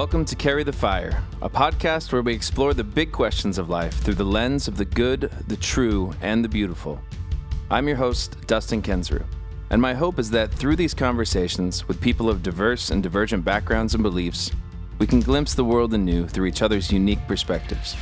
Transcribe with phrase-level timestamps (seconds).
[0.00, 3.92] Welcome to Carry the Fire, a podcast where we explore the big questions of life
[3.92, 6.98] through the lens of the good, the true, and the beautiful.
[7.70, 9.26] I'm your host, Dustin Kensrue,
[9.68, 13.92] and my hope is that through these conversations with people of diverse and divergent backgrounds
[13.92, 14.50] and beliefs,
[14.98, 17.92] we can glimpse the world anew through each other's unique perspectives.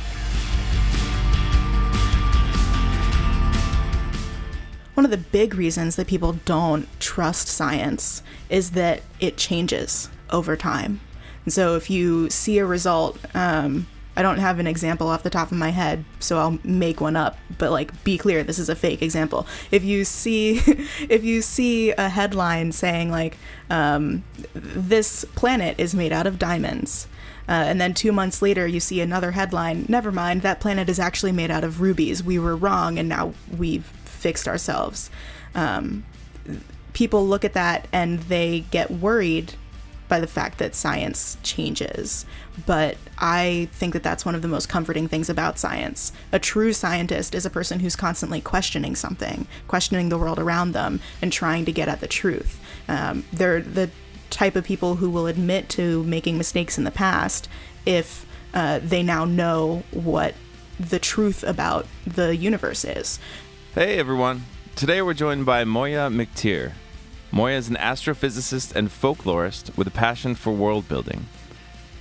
[4.93, 10.55] One of the big reasons that people don't trust science is that it changes over
[10.55, 11.01] time.
[11.49, 15.31] And so if you see a result, um, I don't have an example off the
[15.31, 17.39] top of my head, so I'll make one up.
[17.57, 19.47] But like, be clear, this is a fake example.
[19.71, 20.61] If you see,
[21.09, 23.39] if you see a headline saying like,
[23.71, 24.23] um,
[24.53, 27.07] "This planet is made out of diamonds,"
[27.47, 30.99] uh, and then two months later you see another headline, "Never mind, that planet is
[30.99, 32.23] actually made out of rubies.
[32.23, 35.09] We were wrong, and now we've fixed ourselves."
[35.55, 36.05] Um,
[36.93, 39.55] people look at that and they get worried
[40.09, 42.25] by the fact that science changes.
[42.65, 46.11] But I think that that's one of the most comforting things about science.
[46.33, 50.99] A true scientist is a person who's constantly questioning something, questioning the world around them,
[51.21, 52.59] and trying to get at the truth.
[52.89, 53.89] Um, they're the
[54.29, 57.47] type of people who will admit to making mistakes in the past
[57.85, 60.35] if uh, they now know what
[60.79, 63.19] the truth about the universe is.
[63.75, 64.43] Hey everyone.
[64.75, 66.71] Today we're joined by Moya McTeer.
[67.31, 71.27] Moya is an astrophysicist and folklorist with a passion for world building.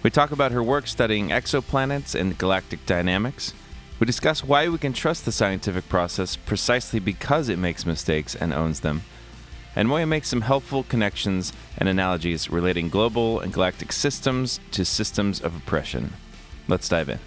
[0.02, 3.52] We talk about her work studying exoplanets and galactic dynamics.
[4.00, 8.54] We discuss why we can trust the scientific process precisely because it makes mistakes and
[8.54, 9.02] owns them.
[9.76, 15.40] And Moya makes some helpful connections and analogies relating global and galactic systems to systems
[15.40, 16.14] of oppression.
[16.68, 17.18] Let's dive in.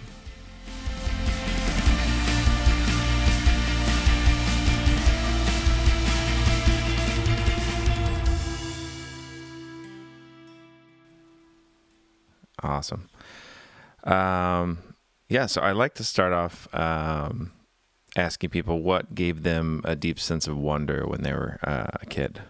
[12.72, 13.10] Awesome.
[14.04, 14.78] Um,
[15.28, 17.52] yeah, so I like to start off um,
[18.16, 22.06] asking people what gave them a deep sense of wonder when they were uh, a
[22.06, 22.40] kid.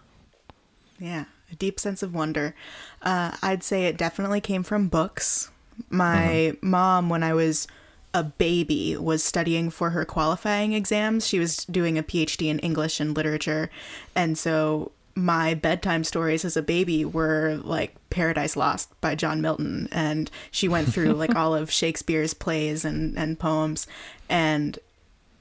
[1.01, 2.55] Yeah, a deep sense of wonder.
[3.03, 5.51] Uh, I'd say it definitely came from books.
[5.91, 6.71] My mm-hmm.
[6.71, 7.67] mom, when I was
[8.15, 11.27] a baby, was studying for her qualifying exams.
[11.27, 13.71] She was doing a PhD in English and literature.
[14.15, 19.89] And so my bedtime stories as a baby were like Paradise Lost by John Milton
[19.93, 23.87] and she went through like all of Shakespeare's plays and and poems
[24.29, 24.79] and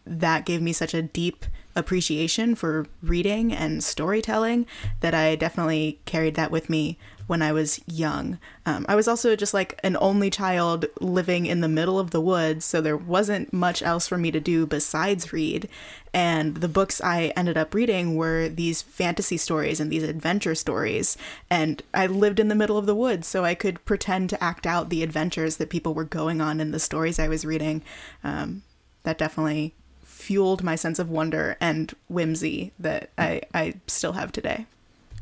[0.06, 1.46] that gave me such a deep
[1.76, 4.66] appreciation for reading and storytelling
[5.00, 8.40] that I definitely carried that with me when I was young.
[8.66, 12.22] Um, I was also just like an only child living in the middle of the
[12.22, 15.70] woods, so there wasn't much else for me to do besides read.
[16.14, 21.18] And the books I ended up reading were these fantasy stories and these adventure stories.
[21.50, 24.68] And I lived in the middle of the woods, so I could pretend to act
[24.68, 27.82] out the adventures that people were going on in the stories I was reading.
[28.24, 28.64] Um,
[29.04, 34.66] that definitely fueled my sense of wonder and whimsy that I, I still have today.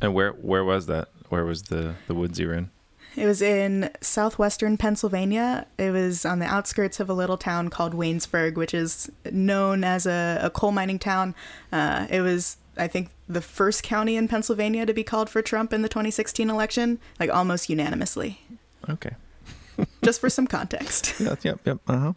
[0.01, 1.09] And where where was that?
[1.29, 2.69] Where was the the woods you were in?
[3.15, 5.65] It was in southwestern Pennsylvania.
[5.77, 10.05] It was on the outskirts of a little town called Waynesburg, which is known as
[10.05, 11.33] a, a coal mining town.
[11.71, 15.73] Uh, it was, I think, the first county in Pennsylvania to be called for Trump
[15.73, 18.41] in the 2016 election, like almost unanimously.
[18.87, 19.15] Okay.
[20.03, 21.19] Just for some context.
[21.19, 21.79] yep, yep, yep.
[21.87, 22.13] Uh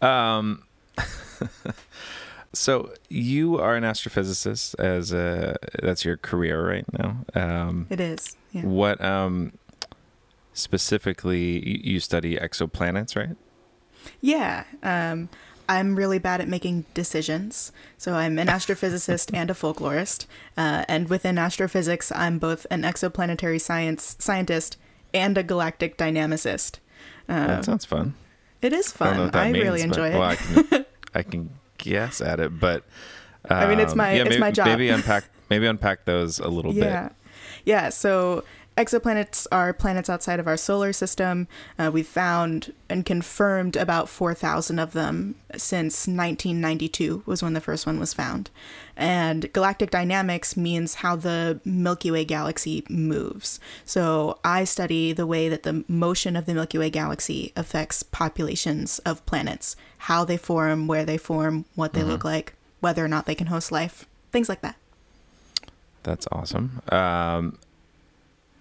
[0.00, 0.06] huh.
[0.06, 0.62] Um,
[2.52, 7.24] so you are an astrophysicist as a that's your career right now.
[7.34, 8.36] Um, it is.
[8.52, 8.62] Yeah.
[8.62, 9.52] What um,
[10.52, 13.36] specifically you study exoplanets, right?
[14.20, 14.64] Yeah.
[14.82, 15.28] Um,
[15.68, 17.72] I'm really bad at making decisions.
[17.96, 20.26] So I'm an astrophysicist and a folklorist.
[20.56, 24.76] Uh, and within astrophysics, I'm both an exoplanetary science scientist
[25.14, 26.78] and a galactic dynamicist.
[27.28, 28.14] Uh, that sounds fun.
[28.60, 29.30] It is fun.
[29.34, 30.14] I, I means, really enjoy it.
[30.14, 31.50] Well, I, can, I can
[31.82, 32.84] guess at it, but
[33.50, 34.66] um, I mean, it's my yeah, it's maybe, my job.
[34.66, 37.08] Maybe unpack maybe unpack those a little yeah.
[37.08, 37.16] bit.
[37.64, 37.88] Yeah.
[37.90, 38.44] So
[38.76, 41.46] exoplanets are planets outside of our solar system.
[41.78, 47.86] Uh, we've found and confirmed about 4,000 of them since 1992 was when the first
[47.86, 48.50] one was found.
[48.96, 53.60] And galactic dynamics means how the Milky Way galaxy moves.
[53.84, 58.98] So I study the way that the motion of the Milky Way galaxy affects populations
[59.00, 62.10] of planets, how they form, where they form, what they mm-hmm.
[62.10, 64.76] look like, whether or not they can host life, things like that.
[66.02, 66.82] That's awesome.
[66.90, 67.58] Um,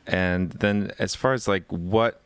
[0.07, 2.21] and then as far as like what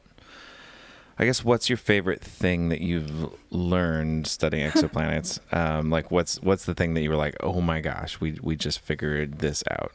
[1.18, 5.39] I guess what's your favorite thing that you've learned studying exoplanets?
[5.56, 8.56] um, like what's what's the thing that you were like, oh my gosh, we we
[8.56, 9.94] just figured this out?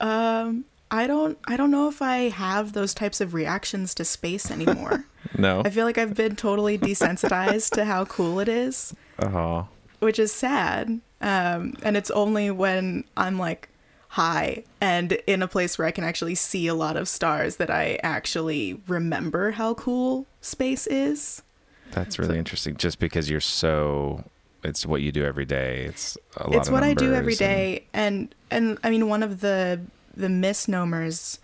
[0.00, 4.50] Um, I don't I don't know if I have those types of reactions to space
[4.50, 5.04] anymore.
[5.38, 5.62] No.
[5.64, 9.66] I feel like I've been totally desensitized to how cool it is, Oh.
[9.98, 11.00] which is sad.
[11.22, 13.70] Um, and it's only when I'm like
[14.14, 17.68] high and in a place where I can actually see a lot of stars that
[17.68, 21.42] I actually remember how cool space is.
[21.90, 22.76] That's really interesting.
[22.76, 24.22] Just because you're so,
[24.62, 25.86] it's what you do every day.
[25.86, 29.40] It's a lot it's what I do every day, and and I mean one of
[29.40, 29.80] the
[30.16, 31.40] the misnomers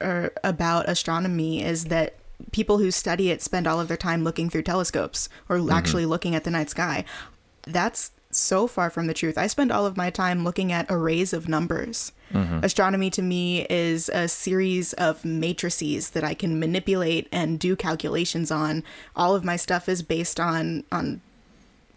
[0.00, 2.14] er, about astronomy is that
[2.52, 5.70] people who study it spend all of their time looking through telescopes or Mm-hmm.
[5.72, 7.04] actually looking at the night sky.
[7.66, 9.38] That's so far from the truth.
[9.38, 12.12] I spend all of my time looking at arrays of numbers.
[12.32, 12.64] Mm-hmm.
[12.64, 18.50] Astronomy to me is a series of matrices that I can manipulate and do calculations
[18.50, 18.84] on.
[19.14, 21.20] All of my stuff is based on on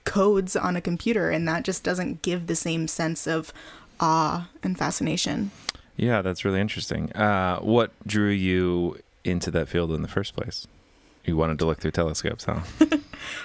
[0.04, 3.52] codes on a computer and that just doesn't give the same sense of
[4.00, 5.52] awe and fascination.
[5.98, 7.12] Yeah, that's really interesting.
[7.14, 10.68] Uh, what drew you into that field in the first place?
[11.26, 12.62] You wanted to look through telescopes, huh?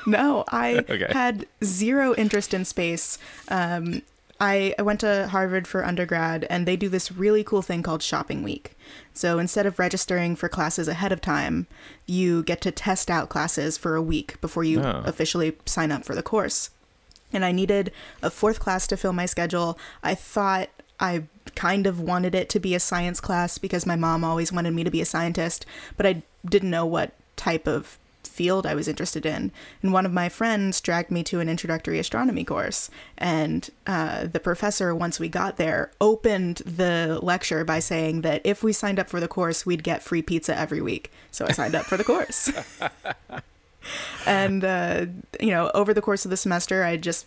[0.07, 1.07] No, I Okay.
[1.11, 3.19] had zero interest in space.
[3.49, 4.03] Um,
[4.43, 8.03] I, I went to Harvard for undergrad, and they do this really cool thing called
[8.03, 8.73] Shopping Week.
[9.13, 11.67] So instead of registering for classes ahead of time,
[12.07, 15.03] you get to test out classes for a week before you Oh.
[15.05, 16.71] officially sign up for the course.
[17.33, 17.93] And I needed
[18.23, 19.79] a fourth class to fill my schedule.
[20.03, 20.69] I thought
[20.99, 21.25] I
[21.55, 24.85] kind of wanted it to be a science class because my mom always wanted me
[24.85, 25.65] to be a scientist,
[25.97, 29.51] but I didn't know what type of field I was interested in.
[29.83, 32.91] And one of my friends dragged me to an introductory astronomy course.
[33.19, 38.63] And uh, the professor, once we got there, opened the lecture by saying that if
[38.63, 41.11] we signed up for the course, we'd get free pizza every week.
[41.31, 42.51] So I signed up for the course.
[44.27, 45.07] and, uh,
[45.41, 47.27] you know, over the course of the semester, I just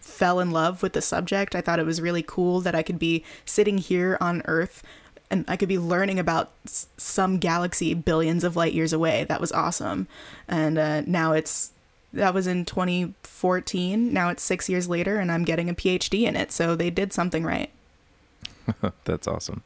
[0.00, 1.54] fell in love with the subject.
[1.54, 4.82] I thought it was really cool that I could be sitting here on Earth
[5.30, 9.24] and I could be learning about s- some galaxy billions of light years away.
[9.24, 10.06] That was awesome.
[10.48, 11.72] And uh, now it's
[12.12, 14.12] that was in 2014.
[14.12, 16.52] Now it's six years later, and I'm getting a PhD in it.
[16.52, 17.70] So they did something right.
[19.04, 19.62] that's awesome.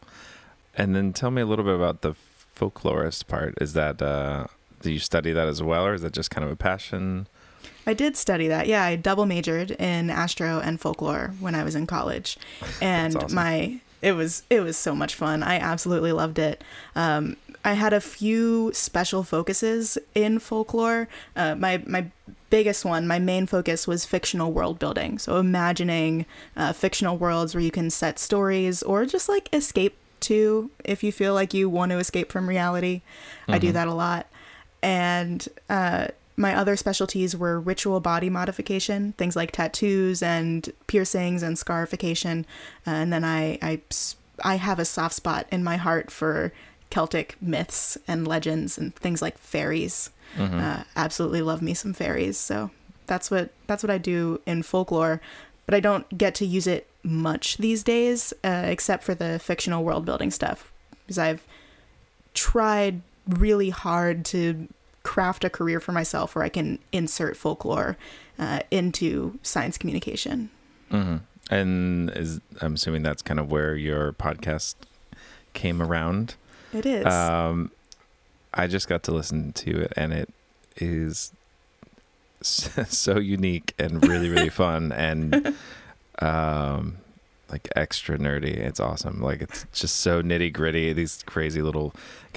[0.75, 2.15] And then tell me a little bit about the
[2.57, 3.55] folklorist part.
[3.61, 4.47] Is that, uh,
[4.83, 7.27] do you study that as well, or is that just kind of a passion?
[7.87, 8.67] I did study that.
[8.67, 12.37] Yeah, I double majored in astro and folklore when I was in college,
[12.81, 13.35] and awesome.
[13.35, 15.43] my it was it was so much fun.
[15.43, 16.63] I absolutely loved it.
[16.95, 21.09] Um, I had a few special focuses in folklore.
[21.37, 22.07] Uh, my my
[22.49, 25.19] biggest one, my main focus was fictional world building.
[25.19, 26.27] So imagining
[26.57, 31.13] uh, fictional worlds where you can set stories or just like escape to if you
[31.13, 33.03] feel like you want to escape from reality.
[33.49, 34.27] I do that a lot.
[34.83, 36.09] And uh,
[36.41, 42.47] my other specialties were ritual body modification, things like tattoos and piercings and scarification.
[42.87, 43.81] Uh, and then I
[44.43, 46.53] I have a soft spot in my heart for
[46.89, 50.11] Celtic myths and legends and things like fairies.
[50.59, 52.39] Uh, absolutely love me some fairies.
[52.39, 52.71] So
[53.07, 55.21] that's what that's what I do in folklore,
[55.67, 59.85] but I don't get to use it much these days, uh, except for the fictional
[59.85, 60.73] world building stuff,
[61.05, 61.47] because I've
[62.33, 64.69] tried really hard to
[65.11, 67.97] craft a career for myself where I can insert folklore
[68.39, 70.51] uh, into science communication.
[70.93, 71.17] Mm-hmm.
[71.53, 74.77] And is I'm assuming that's kind of where your podcast
[75.53, 76.37] came around.
[76.73, 77.07] It is.
[77.07, 77.73] Um,
[78.55, 80.33] I just got to listen to it, and it
[80.77, 81.33] is
[82.41, 85.57] so unique and really, really fun, and
[86.21, 86.99] um,
[87.51, 88.57] like extra nerdy.
[88.57, 89.21] It's awesome.
[89.21, 90.93] Like it's just so nitty gritty.
[90.93, 91.93] These crazy little.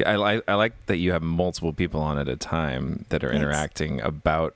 [0.05, 0.43] I like.
[0.47, 4.55] I like that you have multiple people on at a time that are interacting about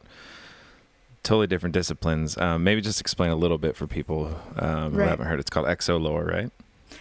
[1.24, 2.38] totally different disciplines.
[2.38, 5.40] Um, maybe just explain a little bit for people um, who haven't heard.
[5.40, 6.52] It's called Exolore, right?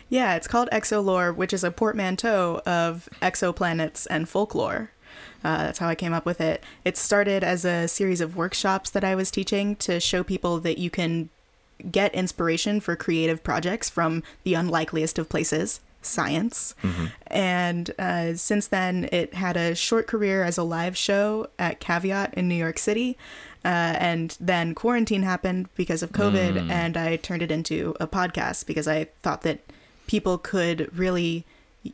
[0.08, 4.90] Yeah, it's called Exolore, which is a portmanteau of exoplanets and folklore.
[5.44, 6.64] Uh, that's how I came up with it.
[6.84, 10.78] It started as a series of workshops that I was teaching to show people that
[10.78, 11.30] you can
[11.90, 16.74] get inspiration for creative projects from the unlikeliest of places, science.
[17.26, 22.34] And uh, since then, it had a short career as a live show at Caveat
[22.34, 23.16] in New York City.
[23.64, 28.64] Uh, and then quarantine happened because of COVID, and I turned it into a podcast
[28.66, 29.58] because I thought that
[30.06, 31.44] people could really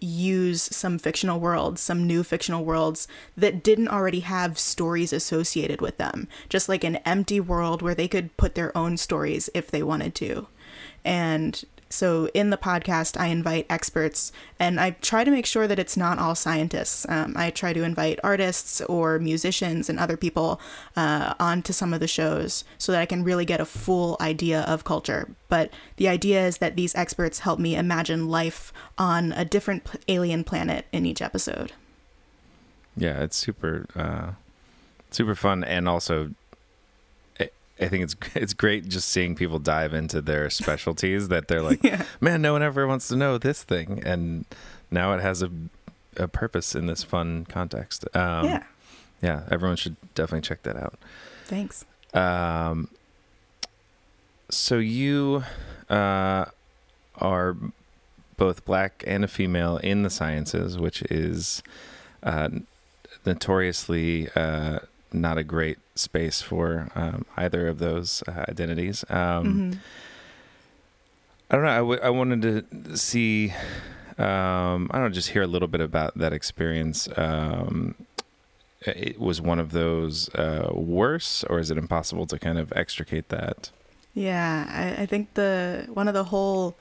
[0.00, 5.98] use some fictional worlds, some new fictional worlds that didn't already have stories associated with
[5.98, 6.28] them.
[6.48, 10.14] Just like an empty world where they could put their own stories if they wanted
[10.16, 10.46] to.
[11.04, 15.78] And so in the podcast, I invite experts, and I try to make sure that
[15.78, 17.04] it's not all scientists.
[17.08, 20.58] Um, I try to invite artists or musicians and other people
[20.96, 24.62] uh, onto some of the shows so that I can really get a full idea
[24.62, 25.28] of culture.
[25.50, 30.44] But the idea is that these experts help me imagine life on a different alien
[30.44, 31.72] planet in each episode.
[32.96, 34.32] Yeah, it's super, uh,
[35.10, 36.30] super fun, and also
[37.82, 41.82] I think it's it's great just seeing people dive into their specialties that they're like,
[41.84, 42.04] yeah.
[42.20, 44.44] man, no one ever wants to know this thing, and
[44.90, 45.50] now it has a
[46.16, 48.04] a purpose in this fun context.
[48.14, 48.62] Um, yeah,
[49.22, 50.98] yeah, everyone should definitely check that out.
[51.46, 51.84] Thanks.
[52.14, 52.88] Um,
[54.50, 55.44] so you
[55.88, 56.44] uh,
[57.16, 57.56] are
[58.36, 61.62] both black and a female in the sciences, which is
[62.22, 62.48] uh,
[63.24, 64.80] notoriously uh,
[65.14, 69.04] not a great space for um, either of those uh, identities.
[69.08, 69.72] Um, mm-hmm.
[71.50, 71.70] I don't know.
[71.70, 73.52] I, w- I wanted to see.
[74.18, 77.08] Um, I don't know, just hear a little bit about that experience.
[77.16, 77.94] Um,
[78.80, 83.28] it was one of those uh, worse, or is it impossible to kind of extricate
[83.30, 83.70] that?
[84.14, 86.76] Yeah, I, I think the one of the whole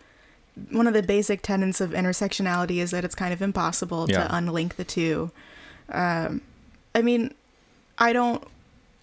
[0.70, 4.28] one of the basic tenets of intersectionality is that it's kind of impossible yeah.
[4.28, 5.32] to unlink the two.
[5.90, 6.42] Um,
[6.94, 7.34] I mean,
[8.02, 8.44] I don't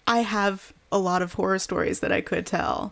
[0.05, 2.91] I have a lot of horror stories that I could tell,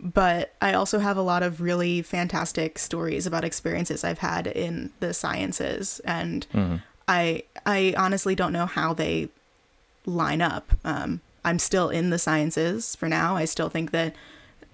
[0.00, 4.90] but I also have a lot of really fantastic stories about experiences I've had in
[5.00, 6.76] the sciences and mm-hmm.
[7.06, 9.28] I I honestly don't know how they
[10.06, 10.72] line up.
[10.84, 13.36] Um, I'm still in the sciences for now.
[13.36, 14.14] I still think that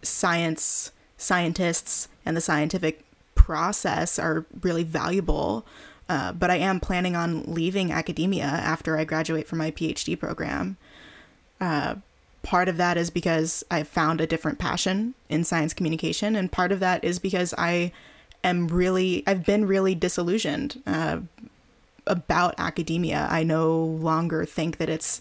[0.03, 3.05] science scientists and the scientific
[3.35, 5.67] process are really valuable.
[6.09, 10.79] Uh, but I am planning on leaving academia after I graduate from my PhD program.
[11.61, 11.97] Uh,
[12.43, 16.73] part of that is because I found a different passion in science communication, and part
[16.73, 17.93] of that is because I
[18.43, 21.19] am really, I've been really disillusioned uh,
[22.07, 23.27] about academia.
[23.31, 25.21] I no longer think that it's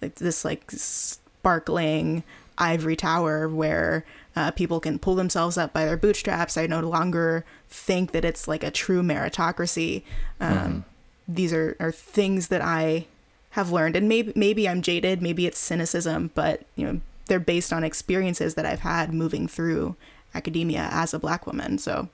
[0.00, 2.22] like this like sparkling
[2.56, 4.04] ivory tower where
[4.36, 6.56] uh, people can pull themselves up by their bootstraps.
[6.56, 10.02] I no longer think that it's like a true meritocracy.
[10.40, 10.80] Um, mm-hmm.
[11.28, 13.06] These are, are things that I
[13.50, 17.72] have learned, and maybe maybe I'm jaded, maybe it's cynicism, but you know they're based
[17.72, 19.96] on experiences that I've had moving through
[20.34, 21.78] academia as a black woman.
[21.78, 22.08] So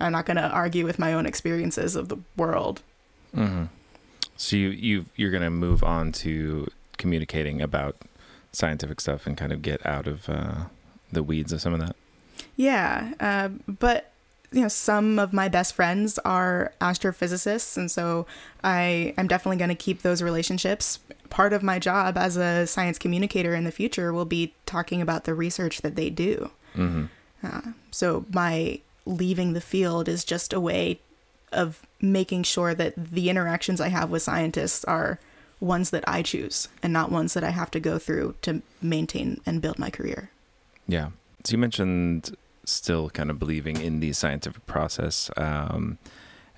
[0.00, 2.82] I'm not going to argue with my own experiences of the world.
[3.34, 3.64] Mm-hmm.
[4.36, 7.96] So you you you're going to move on to communicating about
[8.52, 10.64] scientific stuff and kind of get out of uh,
[11.14, 11.96] the weeds of some of that.
[12.56, 14.12] Yeah, uh, but
[14.54, 18.24] you know some of my best friends are astrophysicists and so
[18.62, 22.98] i i'm definitely going to keep those relationships part of my job as a science
[22.98, 27.06] communicator in the future will be talking about the research that they do mm-hmm.
[27.42, 31.00] uh, so my leaving the field is just a way
[31.52, 35.18] of making sure that the interactions i have with scientists are
[35.58, 39.40] ones that i choose and not ones that i have to go through to maintain
[39.44, 40.30] and build my career
[40.86, 41.10] yeah
[41.44, 45.98] so you mentioned still kind of believing in the scientific process um,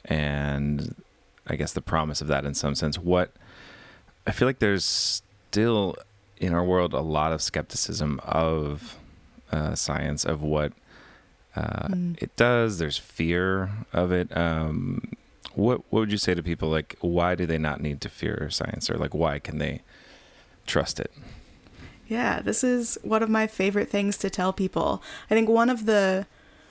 [0.04, 0.94] and
[1.46, 2.98] I guess the promise of that in some sense.
[2.98, 3.30] What
[4.26, 5.96] I feel like there's still
[6.38, 8.98] in our world a lot of skepticism of
[9.52, 10.72] uh, science, of what
[11.54, 12.20] uh, mm.
[12.22, 12.78] it does.
[12.78, 14.36] There's fear of it.
[14.36, 15.12] Um,
[15.54, 18.50] what what would you say to people like why do they not need to fear
[18.50, 19.82] science or like why can they
[20.66, 21.12] trust it?
[22.08, 25.02] Yeah, this is one of my favorite things to tell people.
[25.30, 26.26] I think one of the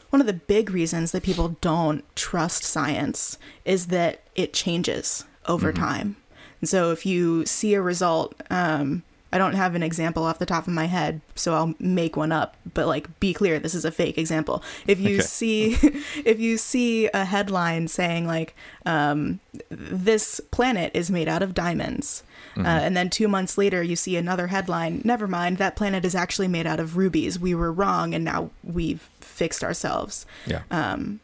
[0.10, 5.74] one of the big reasons that people don't trust science is that it changes over
[5.74, 5.84] mm-hmm.
[5.84, 6.16] time.
[6.62, 9.04] And so if you see a result, um,
[9.36, 12.32] I don't have an example off the top of my head, so I'll make one
[12.32, 12.56] up.
[12.74, 14.64] But like, be clear, this is a fake example.
[14.88, 15.24] If you okay.
[15.24, 15.74] see,
[16.26, 22.24] if you see a headline saying like, um, "This planet is made out of diamonds,"
[22.56, 22.66] Mm-hmm.
[22.66, 25.02] Uh, and then two months later, you see another headline.
[25.04, 27.40] Never mind, that planet is actually made out of rubies.
[27.40, 30.26] We were wrong, and now we've fixed ourselves.
[30.46, 30.62] Yeah.
[30.72, 31.20] Um,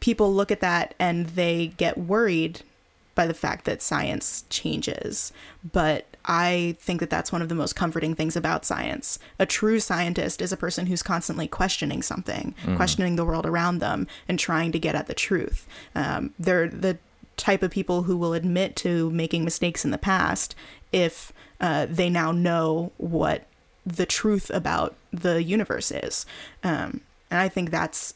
[0.00, 2.60] people look at that and they get worried
[3.14, 5.32] by the fact that science changes.
[5.72, 9.18] But I think that that's one of the most comforting things about science.
[9.38, 12.76] A true scientist is a person who's constantly questioning something, mm-hmm.
[12.76, 15.66] questioning the world around them, and trying to get at the truth.
[15.94, 16.98] Um, they're the
[17.36, 20.54] type of people who will admit to making mistakes in the past
[20.92, 23.46] if uh, they now know what
[23.84, 26.26] the truth about the universe is.
[26.64, 27.00] Um,
[27.30, 28.14] and I think that's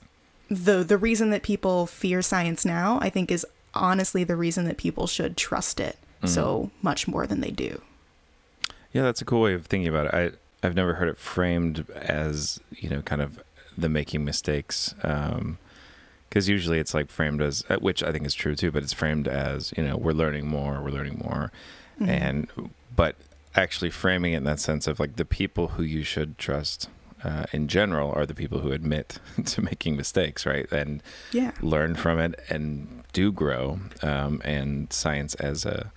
[0.49, 2.99] the the reason that people fear science now.
[3.01, 6.27] I think is honestly the reason that people should trust it mm-hmm.
[6.27, 7.81] so much more than they do.
[8.93, 10.15] Yeah, that's a cool way of thinking about it.
[10.15, 13.43] I I've never heard it framed as you know kind of
[13.79, 14.95] the making mistakes.
[15.03, 15.59] Um,
[16.31, 18.93] because usually it's like framed as, uh, which I think is true too, but it's
[18.95, 21.53] framed as you know we're learning more, we're learning more,
[22.01, 22.09] Mhm.
[22.09, 22.49] and
[22.97, 23.17] but
[23.55, 26.89] actually framing it in that sense of like the people who you should trust
[27.25, 31.51] uh, in general are the people who admit to making mistakes, right, and yeah.
[31.61, 33.79] learn from it and do grow.
[34.03, 35.93] Um, and science as a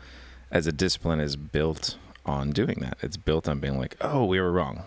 [0.52, 2.98] as a discipline is built on doing that.
[3.02, 4.84] It's built on being like, oh, we were wrong.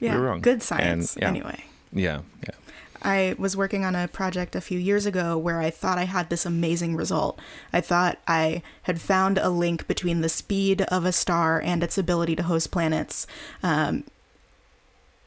[0.00, 0.12] Yeah.
[0.14, 0.40] You're wrong.
[0.40, 1.28] Good science, And, yeah.
[1.28, 1.64] anyway.
[1.92, 2.54] Yeah, yeah.
[3.02, 6.30] I was working on a project a few years ago where I thought I had
[6.30, 7.40] this amazing result.
[7.72, 11.98] I thought I had found a link between the speed of a star and its
[11.98, 13.26] ability to host planets.
[13.62, 14.04] Um,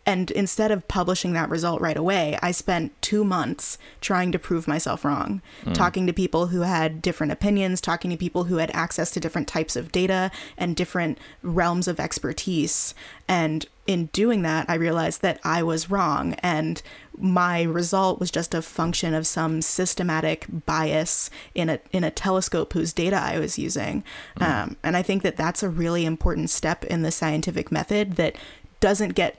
[0.10, 4.68] and instead of publishing that result right away, I spent two months trying to prove
[4.68, 5.40] myself wrong,
[5.74, 9.48] talking to people who had different opinions, talking to people who had access to different
[9.48, 12.96] types of data and different realms of expertise.
[13.28, 16.82] And in doing that, I realized that I was wrong, and
[17.16, 22.74] my result was just a function of some systematic bias in a in a telescope
[22.74, 24.04] whose data I was using.
[24.42, 28.36] Um, and I think that that's a really important step in the scientific method that
[28.80, 29.38] doesn't get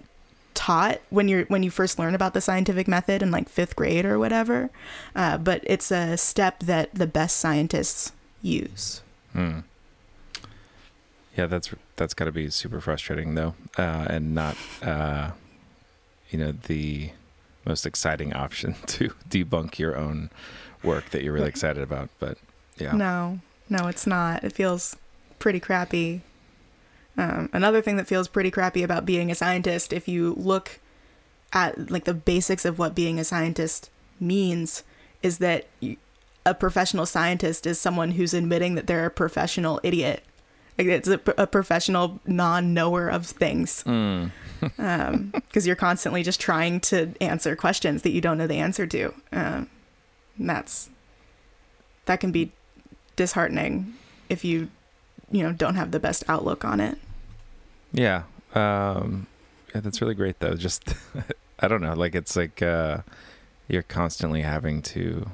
[0.70, 4.04] taught when you're when you first learn about the scientific method in like fifth grade
[4.04, 4.70] or whatever.
[5.16, 9.02] Uh, but it's a step that the best scientists use.
[9.32, 9.60] Hmm.
[11.36, 15.32] Yeah, that's that's got to be super frustrating though, uh, and not uh,
[16.30, 17.10] you know the
[17.64, 20.30] most exciting option to debunk your own
[20.82, 22.10] work that you're really excited about.
[22.18, 22.38] But
[22.78, 23.40] yeah, no.
[23.68, 24.42] No it's not.
[24.42, 24.96] It feels
[25.38, 26.22] pretty crappy
[27.18, 30.80] um, another thing that feels pretty crappy about being a scientist if you look
[31.52, 33.90] at like the basics of what being a scientist
[34.20, 34.84] means
[35.22, 35.96] is that you,
[36.46, 40.22] a professional scientist is someone who's admitting that they're a professional idiot
[40.78, 43.84] like it's a, a professional non-knower of things
[44.60, 45.32] Mm.
[45.32, 49.06] because you're constantly just trying to answer questions that you don't know the answer to.
[49.32, 49.70] Um,
[50.38, 50.90] and that's
[52.04, 52.52] that can be
[53.16, 53.94] disheartening
[54.28, 54.68] if you
[55.30, 56.98] you know don't have the best outlook on it.
[57.92, 58.22] yeah,
[58.54, 59.26] um,
[59.74, 60.54] yeah, that's really great though.
[60.54, 60.94] Just
[61.60, 62.98] I don't know, like it's like uh,
[63.68, 65.30] you're constantly having to.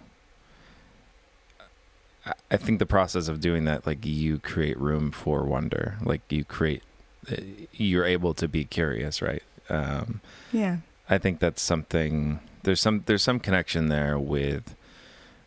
[2.50, 6.44] I- think the process of doing that, like you create room for wonder, like you
[6.44, 6.82] create,
[7.30, 7.36] uh,
[7.72, 9.42] you're able to be curious, right?
[9.68, 10.20] Um,
[10.52, 10.78] Yeah.
[11.08, 12.40] I think that's something.
[12.64, 14.74] There's some there's some connection there with,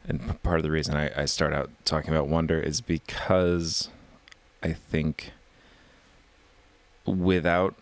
[0.07, 3.89] and part of the reason I, I start out talking about wonder is because
[4.61, 5.31] I think
[7.05, 7.75] without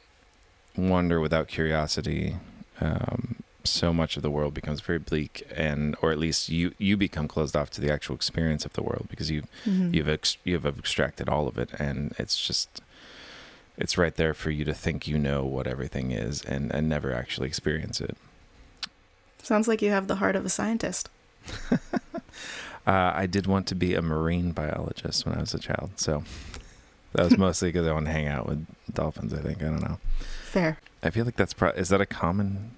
[0.76, 2.38] wonder, without curiosity,
[2.80, 6.96] um, so much of the world becomes very bleak, and or at least you you
[6.96, 9.94] become closed off to the actual experience of the world because you Mhm.
[9.94, 12.82] you've ex- you've extracted all of it and it's just
[13.78, 17.12] it's right there for you to think you know what everything is and and never
[17.14, 18.16] actually experience it
[19.44, 21.10] Sounds like you have the heart of a scientist.
[21.74, 22.12] uh,
[22.86, 26.24] i did want to be a marine biologist when i was a child so
[27.18, 29.82] that was mostly because i wanted to hang out with dolphins i think i don't
[29.82, 29.98] know
[30.44, 30.78] Fair.
[31.04, 32.72] i feel like that's pro- is that a common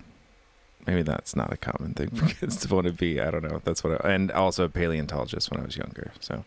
[0.88, 3.62] maybe that's not a common thing for kids to want to be i don't know
[3.64, 6.44] that's what I, and also a paleontologist when i was younger so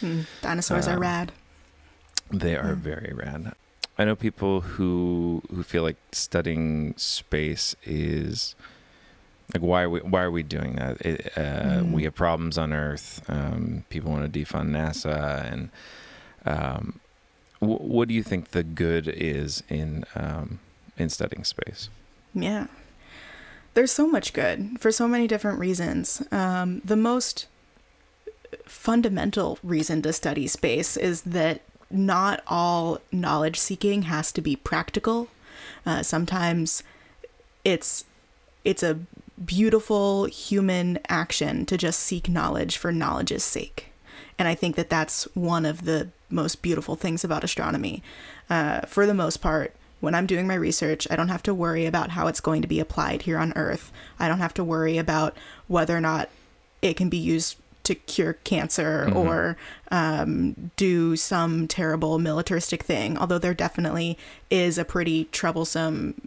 [0.00, 0.22] Hmm.
[0.42, 1.32] Dinosaurs are Um, rad.
[2.30, 2.78] They are Mm.
[2.78, 3.52] very rad.
[3.96, 8.56] I know people who who feel like studying space is
[9.54, 11.00] like why are we why are we doing that?
[11.00, 11.92] It, uh, Mm.
[11.92, 13.22] We have problems on Earth.
[13.28, 15.70] Um, people want to defund NASA, and
[16.44, 16.98] um,
[17.60, 20.60] wh- what do you think the good is in um,
[20.96, 21.88] in studying space?
[22.34, 22.66] Yeah.
[23.74, 26.22] There's so much good for so many different reasons.
[26.32, 27.46] Um, the most
[28.64, 35.28] fundamental reason to study space is that not all knowledge seeking has to be practical.
[35.84, 36.82] Uh, sometimes
[37.64, 38.04] it's
[38.64, 38.98] it's a
[39.44, 43.92] beautiful human action to just seek knowledge for knowledge's sake.
[44.38, 48.02] And I think that that's one of the most beautiful things about astronomy.
[48.50, 51.86] Uh, for the most part, when I'm doing my research, I don't have to worry
[51.86, 53.92] about how it's going to be applied here on Earth.
[54.18, 55.36] I don't have to worry about
[55.68, 56.28] whether or not
[56.82, 59.14] it can be used to cure cancer Mhm.
[59.16, 59.56] or
[59.92, 64.18] um, do some terrible militaristic thing, although there definitely
[64.50, 66.25] is a pretty troublesome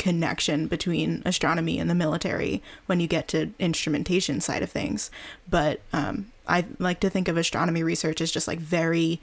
[0.00, 5.10] connection between astronomy and the military when you get to instrumentation side of things.
[5.48, 9.20] But um, i like to think of astronomy research as just like very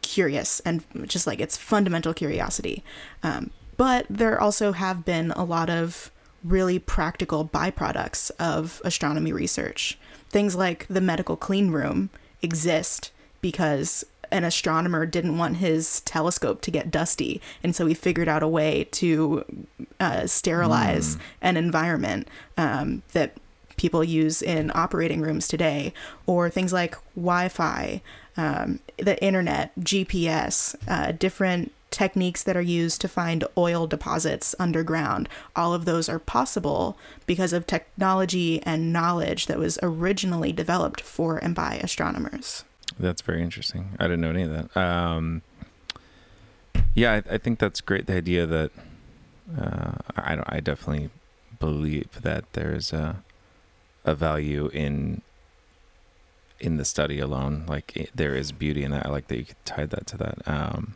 [0.00, 2.82] curious and just like it's fundamental curiosity.
[3.22, 6.10] Um, but there also have been a lot of
[6.42, 9.98] really practical byproducts of astronomy research.
[10.30, 12.08] Things like the medical clean room
[12.40, 14.02] exist because
[14.34, 18.48] an astronomer didn't want his telescope to get dusty, and so he figured out a
[18.48, 19.44] way to
[20.00, 23.36] uh, sterilize an environment um, that
[23.76, 25.94] people use in operating rooms today,
[26.26, 28.02] or things like Wi Fi,
[28.36, 35.28] um, the internet, GPS, uh, different techniques that are used to find oil deposits underground.
[35.54, 41.38] All of those are possible because of technology and knowledge that was originally developed for
[41.38, 42.64] and by astronomers.
[42.98, 43.90] That's very interesting.
[43.98, 44.76] I didn't know any of that.
[44.76, 45.42] Um,
[46.94, 48.06] yeah, I, I think that's great.
[48.06, 48.70] The idea that
[49.58, 51.10] uh, I don't, I definitely
[51.58, 53.22] believe that there's a
[54.04, 55.22] a value in
[56.60, 57.64] in the study alone.
[57.66, 59.06] Like it, there is beauty in that.
[59.06, 60.38] I like that you could tie that to that.
[60.46, 60.94] Um,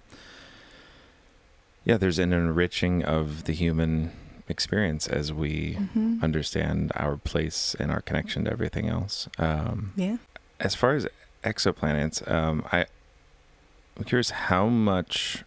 [1.84, 4.12] yeah, there's an enriching of the human
[4.48, 6.22] experience as we Mm-hmm.
[6.24, 9.28] understand our place and our connection to everything else.
[9.38, 10.18] Um, Yeah.
[10.60, 11.06] as far as
[11.44, 12.86] exoplanets, um, I,
[13.96, 15.44] I'm curious how much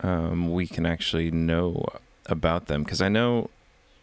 [0.00, 1.84] um, we can actually know
[2.26, 3.50] about them because I know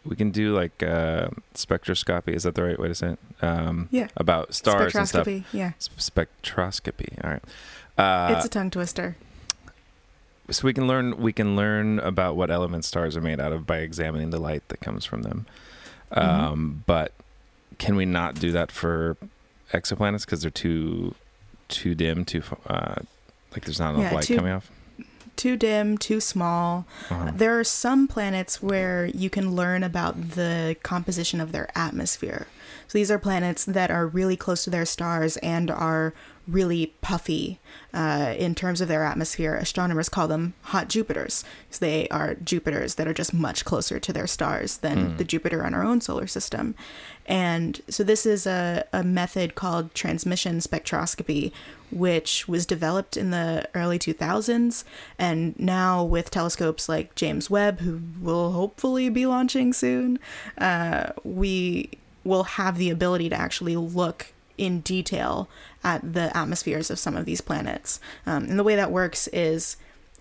[0.04, 2.28] we can do like uh, spectroscopy.
[2.28, 3.18] Is that the right way to say it?
[3.44, 4.08] Um, Yeah.
[4.16, 5.26] About stars and stuff.
[5.26, 5.44] Spectroscopy.
[5.52, 5.72] Yeah.
[5.78, 7.24] S- Spectroscopy.
[7.24, 7.42] All right.
[7.96, 9.16] Uh, it's a tongue twister.
[10.50, 13.66] so we can learn we can learn about what elements stars are made out of
[13.66, 15.46] by examining the light that comes from them.
[16.12, 16.22] Mhm.
[16.22, 17.12] Um, but
[17.78, 19.16] can we not do that for
[19.72, 21.14] exoplanets because they're too
[21.68, 22.96] too dim, too uh,
[23.52, 24.70] like there's not enough Yeah, light too- coming off?
[25.36, 26.84] Too dim, too small.
[27.10, 27.30] Uh-huh.
[27.32, 32.48] There are some planets where you can learn about the composition of their atmosphere.
[32.88, 36.12] So these are planets that are really close to their stars and are
[36.48, 37.60] really puffy
[37.94, 39.54] uh, in terms of their atmosphere.
[39.54, 41.44] Astronomers call them hot Jupiters.
[41.70, 45.64] So they are Jupiters that are just much closer to their stars than the Jupiter
[45.64, 46.74] in our own solar system.
[47.28, 51.52] And so this is a, a method called transmission spectroscopy,
[51.92, 54.82] which was developed in the early 2000s.
[55.18, 60.18] And now, with telescopes like James Webb, who will hopefully be launching soon,
[60.56, 61.90] uh, we
[62.24, 65.48] will have the ability to actually look in detail
[65.84, 68.00] at the atmospheres of some of these planets.
[68.26, 69.76] Um, and the way that works is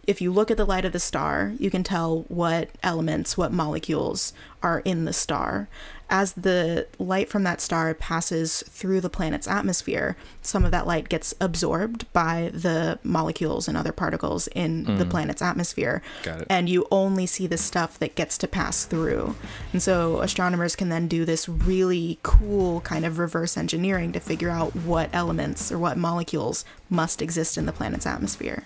[0.07, 3.51] if you look at the light of the star, you can tell what elements, what
[3.51, 4.31] molecules
[4.63, 5.67] are in the star.
[6.09, 11.09] As the light from that star passes through the planet's atmosphere, some of that light
[11.09, 15.09] gets absorbed by the molecules and other particles in the mm.
[15.09, 16.01] planet's atmosphere.
[16.23, 16.47] Got it.
[16.49, 19.35] And you only see the stuff that gets to pass through.
[19.73, 24.49] And so astronomers can then do this really cool kind of reverse engineering to figure
[24.49, 28.63] out what elements or what molecules must exist in the planet's atmosphere.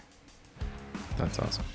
[1.17, 1.65] That's awesome.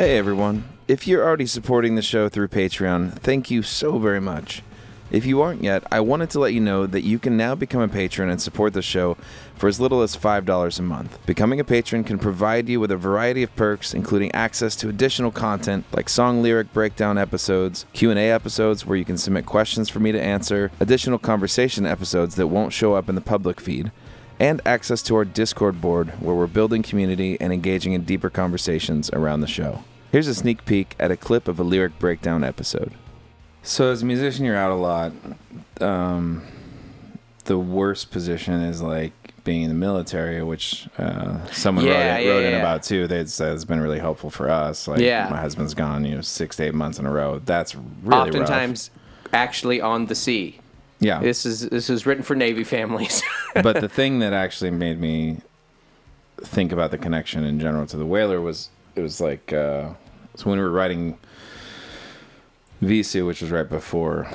[0.00, 0.64] Hey everyone.
[0.88, 4.62] If you're already supporting the show through Patreon, thank you so very much.
[5.10, 7.82] If you aren't yet, I wanted to let you know that you can now become
[7.82, 9.18] a patron and support the show
[9.56, 11.18] for as little as $5 a month.
[11.26, 15.30] Becoming a patron can provide you with a variety of perks including access to additional
[15.30, 20.12] content like song lyric breakdown episodes, Q&A episodes where you can submit questions for me
[20.12, 23.92] to answer, additional conversation episodes that won't show up in the public feed,
[24.38, 29.10] and access to our Discord board where we're building community and engaging in deeper conversations
[29.10, 29.84] around the show.
[30.12, 32.92] Here's a sneak peek at a clip of a lyric breakdown episode.
[33.62, 35.12] So, as a musician, you're out a lot.
[35.80, 36.42] Um,
[37.44, 39.12] the worst position is like
[39.44, 43.06] being in the military, which uh, someone Yeah, wrote, yeah, wrote in about too.
[43.06, 44.88] They said it's been really helpful for us.
[44.88, 45.28] Like, Yeah.
[45.30, 47.38] my husband's gone, you know, six to eight months in a row.
[47.44, 48.28] That's really rough.
[48.28, 48.90] Oftentimes,
[49.32, 50.58] actually on the sea.
[50.98, 51.20] Yeah.
[51.20, 53.22] This is this is written for Navy families.
[53.54, 55.38] but the thing that actually made me
[56.42, 59.90] think about the connection in general to the whaler was it was like uh,
[60.36, 61.18] so when we were writing
[62.82, 64.28] Vheissu, which was right before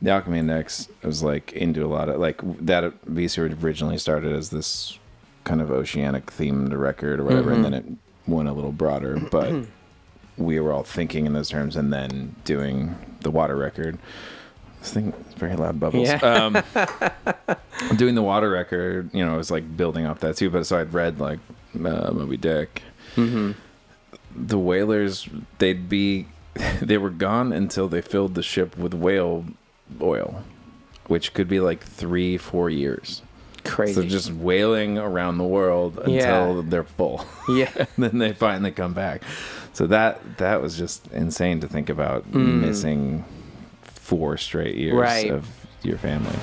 [0.00, 4.32] the Alchemy Index, it was like into a lot of like that Vheissu originally started
[4.32, 4.98] as this
[5.44, 7.84] kind of oceanic themed record or whatever, and then it
[8.26, 9.18] went a little broader.
[9.18, 9.64] But
[10.36, 13.98] we were all thinking in those terms, and then doing the water record.
[14.80, 16.06] This thing is very loud bubbles.
[16.06, 16.18] Yeah.
[16.18, 16.62] Um,
[17.96, 20.50] doing the water record, you know, it was like building off that too.
[20.50, 21.40] But so I'd read like
[21.74, 22.82] uh, Moby Dick.
[23.16, 23.52] mm-hmm.
[24.46, 26.26] The whalers, they'd be,
[26.80, 29.44] they were gone until they filled the ship with whale
[30.00, 30.42] oil,
[31.06, 33.22] which could be like three, four years.
[33.64, 33.94] Crazy.
[33.94, 36.12] So just whaling around the world until
[36.56, 36.62] Yeah.
[36.64, 37.26] they're full.
[37.48, 37.70] yeah.
[37.76, 39.22] and then they finally come back.
[39.74, 42.60] So that that was just insane to think about Mm.
[42.60, 43.24] missing
[43.82, 45.30] four straight years Right.
[45.30, 45.46] of
[45.82, 46.34] your family.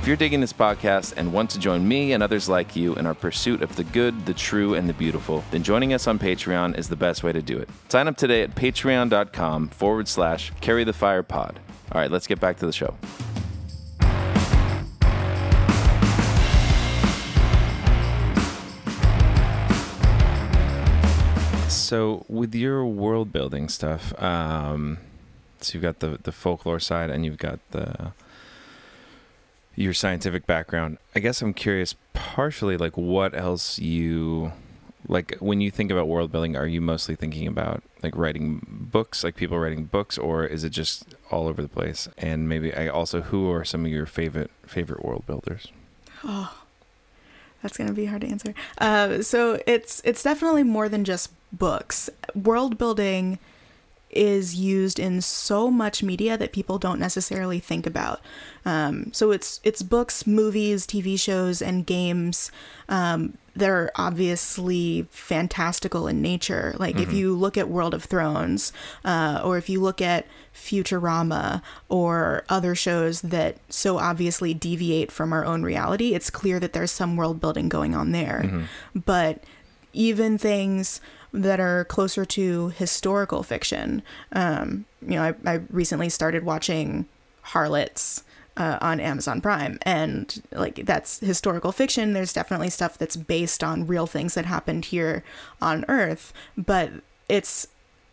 [0.00, 3.04] If you're digging this podcast and want to join me and others like you in
[3.04, 6.78] our pursuit of the good, the true, and the beautiful, then joining us on Patreon
[6.78, 7.68] is the best way to do it.
[7.90, 11.60] Sign up today at patreon.com forward slash carry the fire pod.
[11.92, 12.96] All right, let's get back to the show.
[21.68, 24.96] So, with your world building stuff, um,
[25.60, 28.12] so you've got the, the folklore side and you've got the
[29.80, 30.98] your scientific background.
[31.14, 34.52] I guess I'm curious, partially, like what else you
[35.08, 36.54] like when you think about world building.
[36.54, 40.70] Are you mostly thinking about like writing books, like people writing books, or is it
[40.70, 42.08] just all over the place?
[42.18, 45.68] And maybe I also, who are some of your favorite favorite world builders?
[46.22, 46.54] Oh,
[47.62, 48.54] that's gonna be hard to answer.
[48.76, 52.10] Uh, so it's it's definitely more than just books.
[52.34, 53.38] World building
[54.10, 58.20] is used in so much media that people don't necessarily think about.
[58.64, 62.50] Um, so it's it's books, movies, TV shows, and games.
[62.88, 66.74] Um, they're obviously fantastical in nature.
[66.78, 68.72] Like if you look at World of Thrones,
[69.04, 75.32] uh, or if you look at Futurama or other shows that so obviously deviate from
[75.32, 78.66] our own reality, it's clear that there's some world building going on there.
[78.94, 79.42] But
[79.92, 81.00] even things
[81.32, 84.02] that are closer to historical fiction.
[84.32, 87.06] Um, you know, I, I recently started watching
[87.42, 88.24] Harlots
[88.56, 92.12] uh, on Amazon Prime, and like that's historical fiction.
[92.12, 95.24] There's definitely stuff that's based on real things that happened here
[95.62, 96.90] on Earth, but
[97.28, 97.68] it's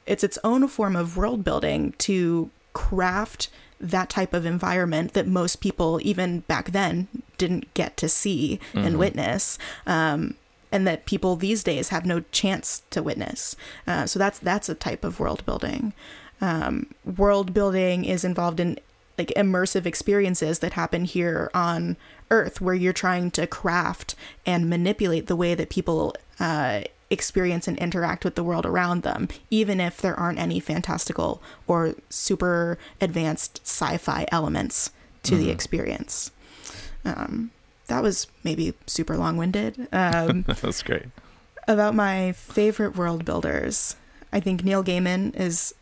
[0.06, 3.49] it's its own form of world building to craft
[3.80, 8.97] that type of environment that most people even back then didn't get to see and
[8.97, 10.36] witness um,
[10.71, 13.56] and that people these days have no chance to witness.
[13.86, 15.93] Uh, so that's that's a type of world building.
[16.41, 18.80] Um, world building is involved in
[19.17, 21.97] like immersive experiences that happen here on
[22.30, 27.77] earth where you're trying to craft and manipulate the way that people uh, experience and
[27.80, 33.62] interact with the world around them even if there aren't any fantastical or super advanced
[33.63, 34.91] sci-fi elements
[35.23, 36.32] to the experience.
[37.03, 37.51] Um,
[37.88, 41.06] that was maybe super long-winded um, That's great.
[41.67, 43.95] about my favorite world builders.
[44.32, 45.73] I think Neil Gaiman is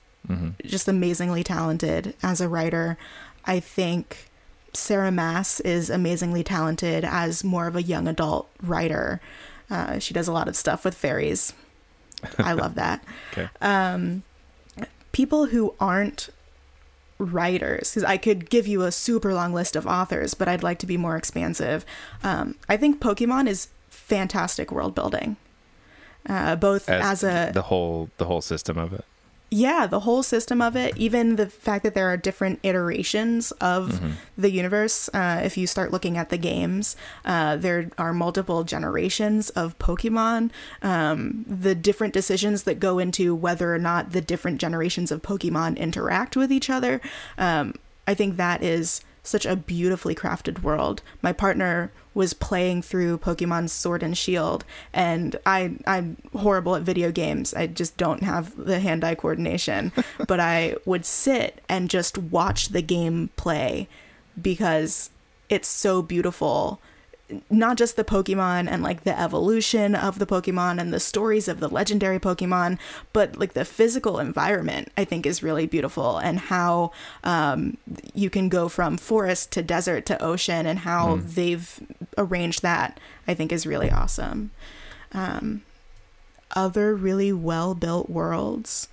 [0.65, 2.98] just amazingly talented as a writer.
[3.46, 4.30] I think
[4.74, 9.22] Sarah Maas is amazingly talented as more of a young adult writer.
[9.70, 11.54] Uh, she does a lot of stuff with fairies.
[12.39, 13.04] I love that.
[13.38, 14.22] Okay.
[15.12, 16.30] People who aren't
[17.17, 20.80] writers, because I could give you a super long list of authors, but I'd like
[20.80, 21.86] to be more expansive.
[22.23, 25.38] Um, I think Pokemon is fantastic world building.
[26.28, 29.06] Uh, both as, a the whole the whole system of it.
[29.50, 34.02] Yeah the whole system of it even the fact that there are different iterations of
[34.38, 39.50] the universe uh, if you start looking at the games uh, there are multiple generations
[39.52, 45.12] of pokemon um, the different decisions that go into whether or not the different generations
[45.12, 47.00] of pokemon interact with each other
[47.38, 47.74] um,
[48.08, 51.02] i think that is such a beautifully crafted world.
[51.22, 57.12] My partner was playing through Pokemon Sword and Shield, and I I'm horrible at video
[57.12, 57.54] games.
[57.54, 59.91] I just don't have the hand-eye coordination.
[60.28, 63.88] but I would sit and just watch the game play
[64.41, 65.12] because
[65.49, 66.80] it's so beautiful.
[67.50, 71.60] Not just the Pokemon and like the evolution of the Pokemon and the stories of
[71.60, 72.78] the legendary Pokemon,
[73.14, 76.18] but like the physical environment, I think is really beautiful.
[76.20, 76.92] And how
[77.24, 77.78] um,
[78.14, 81.80] you can go from forest to desert to ocean and how they've
[82.16, 84.52] arranged that, I think is really awesome.
[85.12, 85.64] Um,
[86.56, 88.88] other really well built worlds.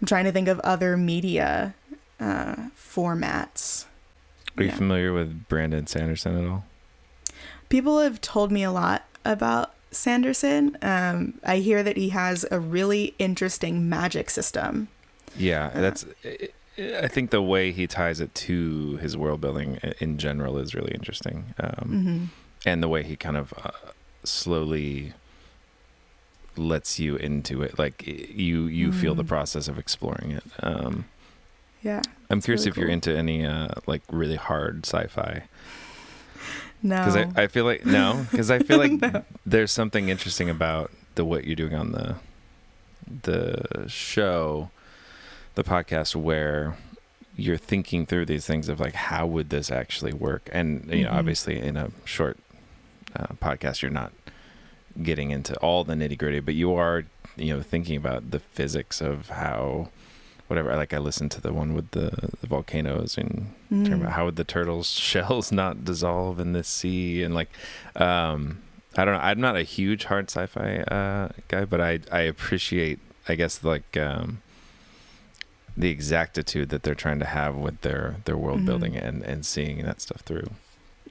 [0.00, 1.74] I'm trying to think of other media
[2.20, 3.86] uh, formats.
[4.56, 4.76] Are you Yeah.
[4.76, 6.64] familiar with Brandon Sanderson at all?
[7.72, 10.76] People have told me a lot about Sanderson.
[10.82, 14.88] Um, I hear that he has a really interesting magic system.
[15.34, 16.04] Yeah, that's.
[16.78, 20.92] I think the way he ties it to his world building in general is really
[20.92, 22.24] interesting, um, hmm
[22.68, 23.70] and the way he kind of uh,
[24.22, 25.14] slowly
[26.58, 27.78] lets you into it.
[27.78, 29.28] Like you, you feel the Mm.
[29.28, 30.44] process of exploring it.
[30.62, 31.06] Um,
[31.82, 32.02] Yeah.
[32.28, 35.44] I'm curious really if you're into any uh, like really hard sci-fi
[36.82, 36.96] No.
[36.98, 41.24] because I, I feel like no because I feel like there's something interesting about the
[41.24, 42.16] what you're doing on the
[43.22, 44.70] the show,
[45.54, 46.76] the podcast where
[47.36, 51.10] you're thinking through these things of like how would this actually work and you know
[51.10, 51.14] Mhm.
[51.14, 52.36] obviously in a short
[53.16, 54.12] uh, podcast you're not
[55.02, 57.04] getting into all the nitty gritty but you are
[57.36, 59.88] you know thinking about the physics of how
[60.52, 60.76] whatever.
[60.76, 62.10] Like I listened to the one with the,
[62.40, 63.94] the volcanoes and Mm.
[64.00, 67.48] about how would the turtles' shells not dissolve in this sea and like,
[67.96, 68.60] um,
[68.98, 69.20] I don't know.
[69.20, 73.96] I'm not a huge hard sci-fi uh, guy, but I I appreciate I guess like
[73.96, 74.42] um,
[75.74, 78.66] the exactitude that they're trying to have with their their world Mhm.
[78.66, 80.50] building and and seeing that stuff through.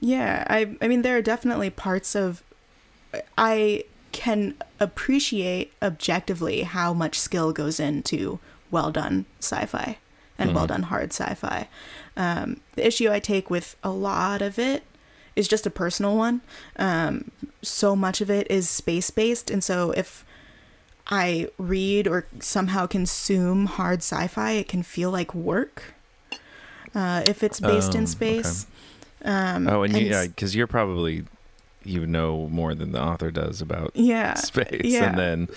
[0.00, 2.44] Yeah, I I mean there are definitely parts of
[3.36, 8.38] I can appreciate objectively how much skill goes into
[8.72, 9.98] well done sci-fi
[10.38, 10.68] and well Mhm.
[10.68, 11.68] done hard sci-fi.
[12.16, 14.82] Um, the issue I take with a lot of it
[15.36, 16.40] is just a personal one.
[16.76, 17.30] Um,
[17.62, 20.24] so much of it is space based, and so if
[21.08, 25.94] I read or somehow consume hard sci-fi, it can feel like work.
[26.94, 28.10] Uh, if it's based Um, in okay.
[28.10, 28.66] space.
[29.24, 31.24] Um, Oh, and, you, yeah, because you're probably
[31.84, 34.34] you know more than the author does about yeah.
[34.34, 35.04] space, yeah.
[35.04, 35.48] and then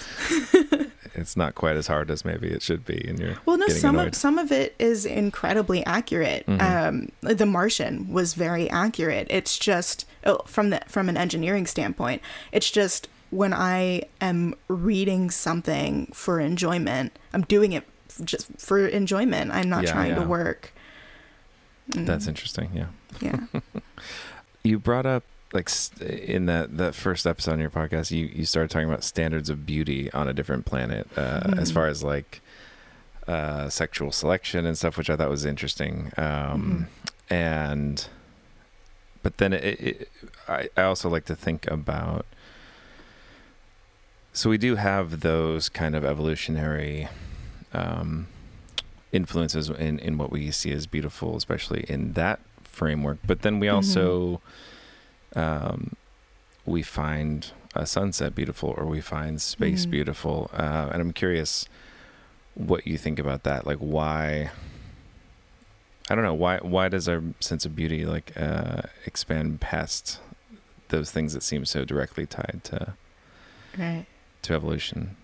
[1.16, 3.06] it's not quite as hard as maybe it should be.
[3.08, 4.10] And you're Well, no, some annoyed.
[4.10, 6.46] of some of it is incredibly accurate.
[6.48, 6.62] Mhm.
[6.62, 9.28] Um, the Martian was very accurate.
[9.30, 12.22] It's just oh, from the from an engineering standpoint.
[12.52, 17.84] It's just when I am reading something for enjoyment, I'm doing it
[18.24, 19.52] just for enjoyment.
[19.52, 20.72] I'm not Yeah, trying to work.
[21.92, 22.70] Mm, That's interesting.
[22.74, 22.88] Yeah,
[23.22, 23.60] yeah.
[24.64, 25.24] you brought up
[25.56, 25.70] like
[26.02, 29.66] in that that first episode on your podcast, you you started talking about standards of
[29.66, 31.74] beauty on a different planet, uh, as Mhm.
[31.74, 32.42] far as like
[33.28, 36.12] uh, sexual selection and stuff, which I thought was interesting.
[36.18, 36.88] Um,
[37.32, 38.08] And
[39.24, 40.10] but then it, it,
[40.48, 42.28] I I also like to think about.
[44.34, 47.08] So we do have those kind of evolutionary
[47.74, 48.28] um,
[49.12, 53.18] influences in in what we see as beautiful, especially in that framework.
[53.26, 54.42] But then we also
[55.36, 55.96] um,
[56.66, 59.90] we find a sunset beautiful, or we find space Mhm.
[59.92, 61.68] beautiful, uh, and I'm curious
[62.54, 63.68] what you think about that.
[63.68, 64.52] Like, why?
[66.10, 66.58] I don't know why.
[66.60, 70.20] Why does our sense of beauty like uh, expand past
[70.90, 72.94] those things that seem so directly tied to
[73.78, 74.06] Right.
[74.44, 75.16] to evolution?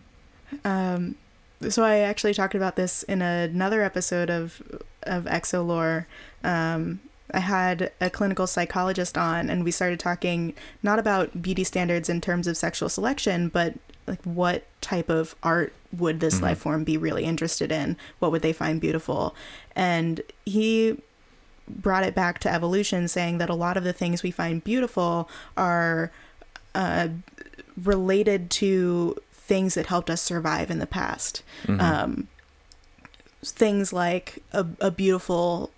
[0.65, 1.15] Um,
[1.69, 4.61] so I actually talked about this in another episode of
[5.03, 6.05] of Exolore.
[6.43, 6.99] Um,
[7.33, 12.21] I had a clinical psychologist on, and we started talking not about beauty standards in
[12.21, 13.73] terms of sexual selection, but
[14.07, 16.41] like what type of art would this Mhm.
[16.41, 17.95] life form be really interested in?
[18.19, 19.35] What would they find beautiful?
[19.75, 20.97] And he
[21.67, 25.29] brought it back to evolution, saying that a lot of the things we find beautiful
[25.55, 26.11] are
[26.73, 27.09] uh,
[27.83, 31.43] related to things that helped us survive in the past.
[31.65, 31.81] Mhm.
[31.81, 32.27] Um,
[33.43, 35.71] things like a, a beautiful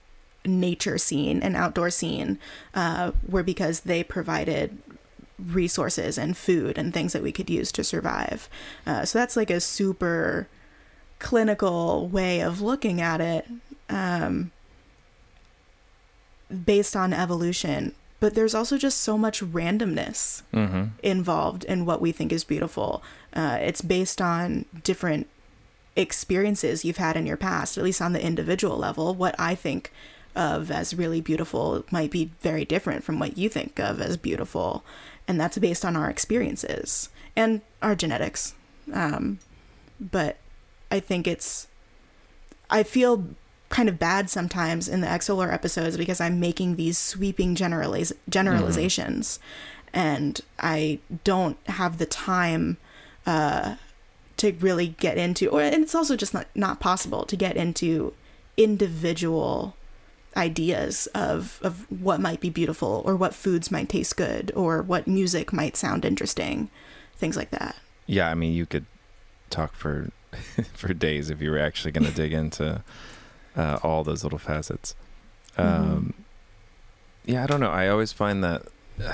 [0.45, 2.37] nature scene, and outdoor scene,
[2.73, 4.77] uh, were because they provided
[5.39, 8.47] resources and food and things that we could use to survive.
[8.85, 10.47] Uh, so that's like a super
[11.19, 13.47] clinical way of looking at it
[13.89, 14.51] um,
[16.65, 17.93] based on evolution.
[18.19, 20.91] But there's also just so much randomness Mhm.
[21.01, 23.03] involved in what we think is beautiful.
[23.33, 25.27] Uh, it's based on different
[25.95, 29.13] experiences you've had in your past, at least on the individual level.
[29.13, 29.91] What I think
[30.35, 34.83] of as really beautiful might be very different from what you think of as beautiful.
[35.27, 38.55] And that's based on our experiences and our genetics.
[38.91, 39.39] Um,
[39.99, 40.37] but
[40.91, 41.67] I think it's,
[42.69, 43.27] I feel
[43.69, 49.39] kind of bad sometimes in the Exolore episodes because I'm making these sweeping generaliz- generalizations
[49.93, 52.77] and I don't have the time
[53.25, 53.75] uh,
[54.37, 58.13] to really get into, or and it's also just not, not possible to get into
[58.57, 59.75] individual
[60.35, 65.07] ideas of of what might be beautiful or what foods might taste good or what
[65.07, 66.69] music might sound interesting,
[67.15, 67.75] things like that.
[68.07, 68.85] Yeah, I mean, you could
[69.49, 70.09] talk for
[70.73, 72.83] for days if you were actually going to dig into
[73.55, 74.95] uh, all those little facets.
[75.57, 76.13] Um,
[77.25, 77.69] Yeah, I don't know.
[77.71, 78.63] I always find that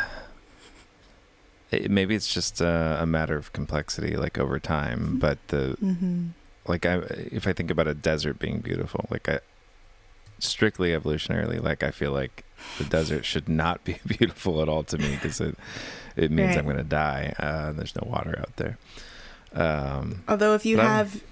[1.72, 5.20] it, maybe it's just a, a matter of complexity, like over time.
[5.20, 6.28] But the Mm-hmm.
[6.68, 6.96] like, I
[7.32, 9.40] if I think about a desert being beautiful, like I
[10.44, 12.44] strictly evolutionarily, like I feel like
[12.78, 15.56] the desert should not be beautiful at all to me because it
[16.16, 17.34] it means I'm going to die.
[17.40, 18.78] Uh, there's no water out there.
[19.54, 21.24] Um, Although if you But I'm- have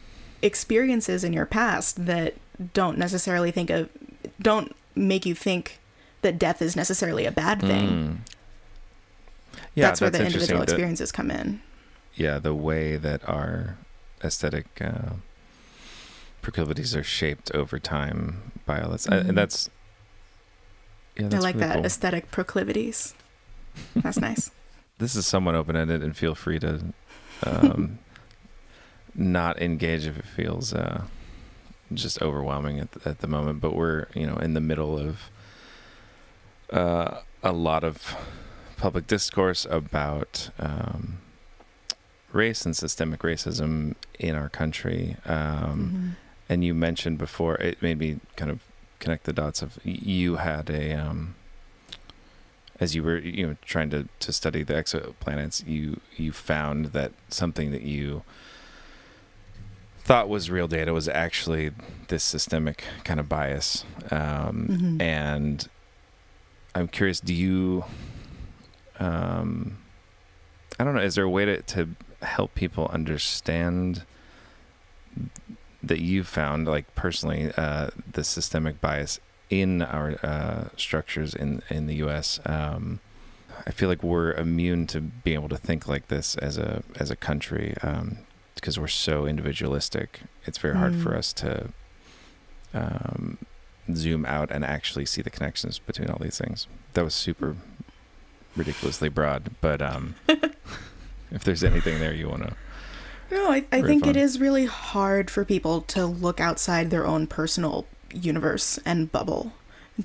[0.42, 2.36] experiences in your past that
[2.74, 3.90] don't necessarily think of
[4.42, 5.80] don't make you think
[6.22, 7.90] that death is necessarily a bad thing.
[7.90, 8.18] Mm.
[9.76, 11.62] Yeah, that's where the individual that- experiences come in.
[12.16, 13.78] yeah, the way that our
[14.24, 15.14] aesthetic uh,
[16.48, 19.28] proclivities are shaped over time by all this, Mhm.
[19.30, 19.70] and that's
[21.18, 21.86] yeah, I like really that cool.
[21.86, 23.14] aesthetic proclivities.
[23.96, 24.52] That's nice.
[25.00, 26.82] This is somewhat open ended, and feel free to
[27.46, 28.00] um,
[29.14, 31.04] not engage if it feels uh,
[31.94, 33.60] just overwhelming at the, at the moment.
[33.62, 35.30] But we're you know in the middle of
[36.72, 38.16] uh, a lot of
[38.78, 41.20] public discourse about um,
[42.32, 45.18] race and systemic racism in our country.
[45.26, 46.10] Um, Mm-hmm.
[46.50, 48.62] And you mentioned before, it made me kind of
[49.00, 51.36] connect the dots of you had a um,
[52.80, 57.12] as you were you know trying to to study the exoplanets, you you found that
[57.30, 58.24] something that you
[60.00, 61.72] thought was real data was actually
[62.08, 63.84] this systemic kind of bias.
[64.10, 65.02] Um, Mhm.
[65.02, 65.68] And
[66.74, 67.84] I'm curious, do you,
[69.00, 69.80] um,
[70.80, 71.90] I don't know, is there a way to, to
[72.22, 74.04] help people understand
[75.88, 79.20] that you've found, like personally, uh, the systemic bias
[79.50, 82.40] in our uh, structures in, in the U.S.?
[82.46, 83.00] Um,
[83.66, 87.10] I feel like we're immune to being able to think like this as a as
[87.10, 88.20] a country um,
[88.56, 90.22] because we're so individualistic.
[90.46, 91.18] It's very hard for Mm.
[91.18, 91.70] us to
[92.74, 93.38] um,
[93.94, 96.68] zoom out and actually see the connections between all these things.
[96.94, 97.56] That was super
[98.56, 100.16] ridiculously broad, but um,
[101.32, 102.54] if there's anything there you want to,
[103.32, 104.12] No, I, I think fun.
[104.12, 109.54] it is really hard for people to look outside their own personal universe and bubble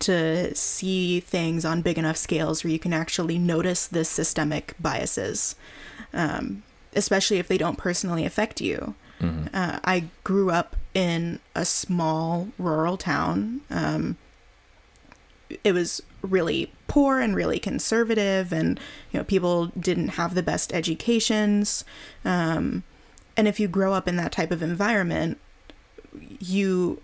[0.00, 5.54] to see things on big enough scales where you can actually notice the systemic biases,
[6.14, 6.62] um,
[6.96, 8.94] especially if they don't personally affect you.
[9.54, 13.60] Uh, I grew up in a small rural town.
[13.70, 14.16] Um,
[15.62, 18.80] it was really poor and really conservative, and
[19.12, 21.84] you know people didn't have the best educations.
[22.24, 22.82] Um,
[23.36, 25.38] and if you grow up in that type of environment,
[26.38, 27.00] you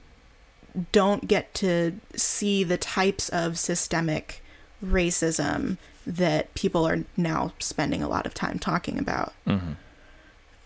[0.93, 4.43] don't get to see the types of systemic
[4.85, 5.76] racism
[6.07, 9.33] that people are now spending a lot of time talking about.
[9.47, 9.72] Mm-hmm.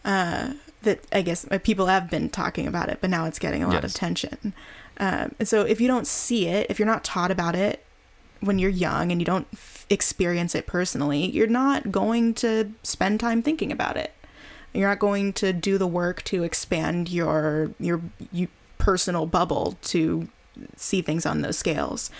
[0.04, 3.62] Uh, that I guess uh, people have been talking about it, but now it's getting
[3.62, 3.94] a lot of Yes.
[3.94, 4.52] attention.
[4.98, 7.84] Um, and so if you don't see it, if you're not taught about it
[8.40, 13.20] when you're young and you don't f- experience it personally, you're not going to spend
[13.20, 14.12] time thinking about it.
[14.72, 18.00] You're not going to do the work to expand your your
[18.30, 18.48] you,
[18.78, 20.28] personal bubble to
[20.76, 22.10] see things on those scales.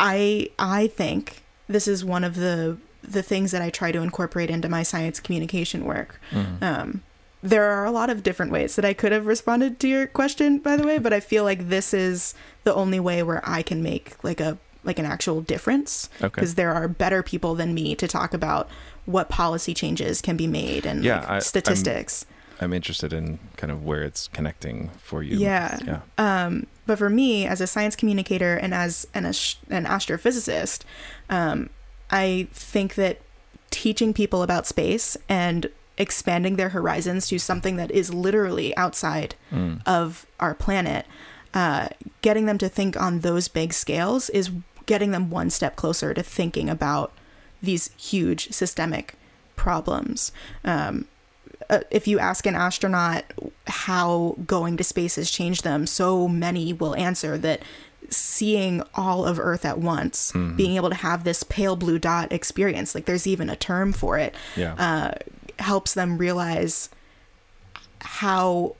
[0.00, 4.50] I I think this is one of the the things that I try to incorporate
[4.50, 6.20] into my science communication work.
[6.30, 6.62] Mm-hmm.
[6.62, 7.02] Um,
[7.42, 10.58] there are a lot of different ways that I could have responded to your question,
[10.58, 12.34] by the way, but I feel like this is
[12.64, 16.28] the only way where I can make like a like an actual difference Okay.
[16.28, 18.68] because there are better people than me to talk about
[19.08, 22.26] what policy changes can be made and Yeah, like, I- I'm- statistics.
[22.60, 25.38] I'm interested in kind of where it's connecting for you.
[25.38, 25.78] Yeah.
[25.86, 26.00] Yeah.
[26.18, 30.82] Um, but for me, as a science communicator and as an, an astrophysicist,
[31.30, 31.70] um,
[32.10, 33.20] I think that
[33.70, 39.80] teaching people about space and expanding their horizons to something that is literally outside Mm.
[39.86, 41.06] of our planet,
[41.54, 41.88] uh,
[42.22, 44.50] getting them to think on those big scales is
[44.86, 47.12] getting them one step closer to thinking about
[47.62, 49.14] these huge systemic
[49.56, 50.32] problems.
[50.64, 51.06] Um,
[51.68, 53.24] uh, if you ask an astronaut
[53.66, 57.60] how going to space has changed them, so many will answer that
[58.10, 60.56] seeing all of Earth at once, Mm-hmm.
[60.56, 64.16] being able to have this pale blue dot experience, like there's even a term for
[64.18, 64.74] it, Yeah.
[64.74, 65.14] uh,
[65.62, 66.88] helps them realize
[68.00, 68.76] how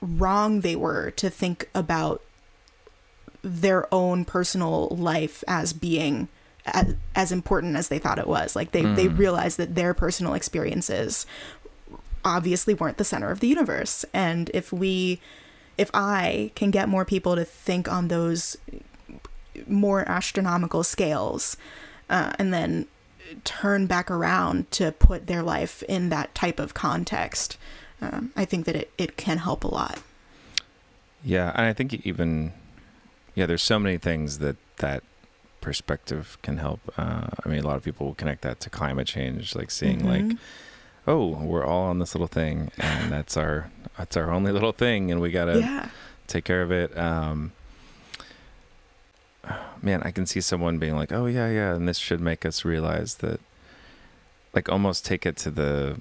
[0.00, 2.22] wrong they were to think about
[3.42, 6.28] their own personal life as being
[6.66, 8.54] as, as important as they thought it was.
[8.56, 11.26] Like they, they realized that their personal experiences
[12.24, 14.04] obviously weren't the center of the universe.
[14.12, 15.20] And if we,
[15.76, 18.56] if I can get more people to think on those
[19.66, 21.56] more astronomical scales,
[22.08, 22.86] uh, and then
[23.44, 27.56] turn back around to put their life in that type of context,
[28.00, 30.00] um, I think that it, it can help a lot.
[31.24, 32.52] Yeah, and I think even
[33.34, 35.02] yeah, there's so many things that that
[35.62, 36.80] perspective can help.
[36.98, 40.04] Uh, I mean, a lot of people will connect that to climate change, like seeing
[40.06, 40.38] like, Mhm.
[41.06, 45.10] oh, we're all on this little thing, and that's our that's our only little thing,
[45.10, 45.88] and we gotta yeah.
[46.26, 46.96] take care of it.
[46.98, 47.52] Um,
[49.82, 52.64] man, I can see someone being like, "Oh yeah, yeah," and this should make us
[52.64, 53.40] realize that,
[54.54, 55.96] like, almost take it to the,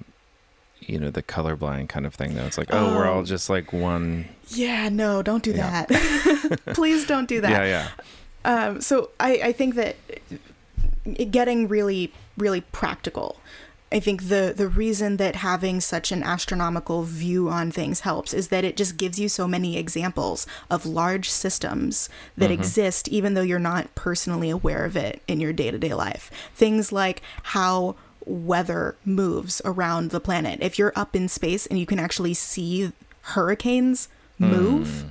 [0.79, 2.35] you know, the colorblind kind of thing.
[2.35, 3.25] Though it's like, oh, we're all Oh.
[3.25, 4.25] just like one.
[4.49, 5.85] Yeah, no, don't do Yeah.
[5.87, 6.59] that.
[6.73, 7.49] Please don't do that.
[7.51, 7.87] Yeah, yeah,
[8.43, 9.95] Um, so I, I think that
[11.05, 13.37] it getting really, really practical.
[13.93, 18.47] I think the the reason that having such an astronomical view on things helps is
[18.47, 23.41] that it just gives you so many examples of large systems that exist even though
[23.41, 26.31] you're not personally aware of it in your day-to-day life.
[26.55, 30.59] Things like how weather moves around the planet.
[30.61, 34.07] If you're up in space and you can actually see hurricanes
[34.39, 35.09] move, Hmm.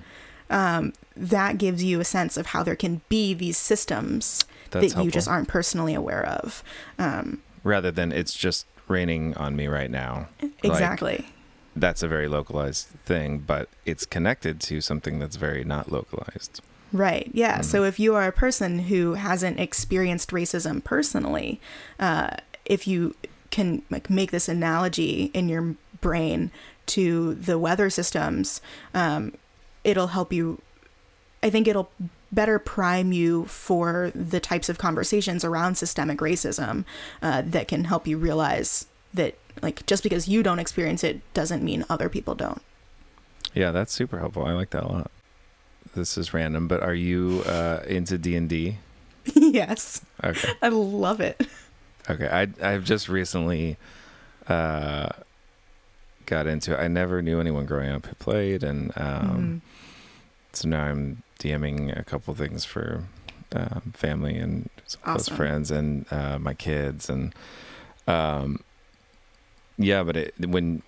[0.51, 5.05] Um, that gives you a sense of how there can be these systems That's that
[5.05, 6.63] you just aren't personally aware of.
[6.99, 10.29] Um, rather than it's just raining on me right now.
[10.43, 11.27] Like, exactly.
[11.77, 16.61] that's a very localized thing, but it's connected to something that's very not localized.
[16.93, 17.31] Right.
[17.33, 17.61] Yeah.
[17.61, 17.65] Mm.
[17.65, 21.61] So if you are a person who hasn't experienced racism personally,
[22.01, 23.15] uh, if you
[23.51, 26.51] can like make this analogy in your brain
[26.87, 28.61] to the weather systems,
[28.95, 29.35] um,
[29.85, 30.61] it'll help you.
[31.43, 31.91] I think it'll
[32.33, 36.85] better prime you for the types of conversations around systemic racism
[37.23, 41.63] uh, that can help you realize that like just because you don't experience it doesn't
[41.65, 42.63] mean other people don't.
[43.53, 44.45] Yeah, that's super helpful.
[44.45, 45.11] I like that a lot.
[45.97, 48.77] This is random, but are you uh, into D and D?
[49.35, 50.51] yes, Okay.
[50.63, 51.41] I love it.
[52.09, 53.77] Okay, I I've just recently
[54.47, 55.09] uh,
[56.27, 56.81] got into it.
[56.83, 59.70] I never knew anyone growing up who played, and um, Mhm.
[60.53, 63.05] So now I'm DMing a couple things for
[63.53, 67.35] um, family and some close friends and uh, my kids, and
[68.07, 68.61] um,
[69.79, 70.03] yeah.
[70.03, 70.83] But it, when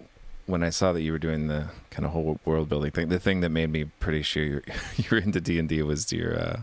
[0.47, 3.19] when I saw that you were doing the kind of whole world building thing, the
[3.19, 4.63] thing that made me pretty sure you're,
[4.97, 6.61] you're into D and D was your uh,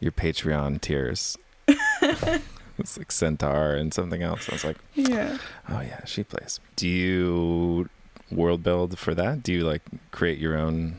[0.00, 1.36] your Patreon tiers.
[2.78, 4.48] it's like Centaur and something else.
[4.48, 5.38] I was like, Yeah.
[5.68, 6.60] oh yeah, she plays.
[6.76, 7.88] Do you
[8.30, 9.42] world build for that?
[9.42, 10.98] Do you like create your own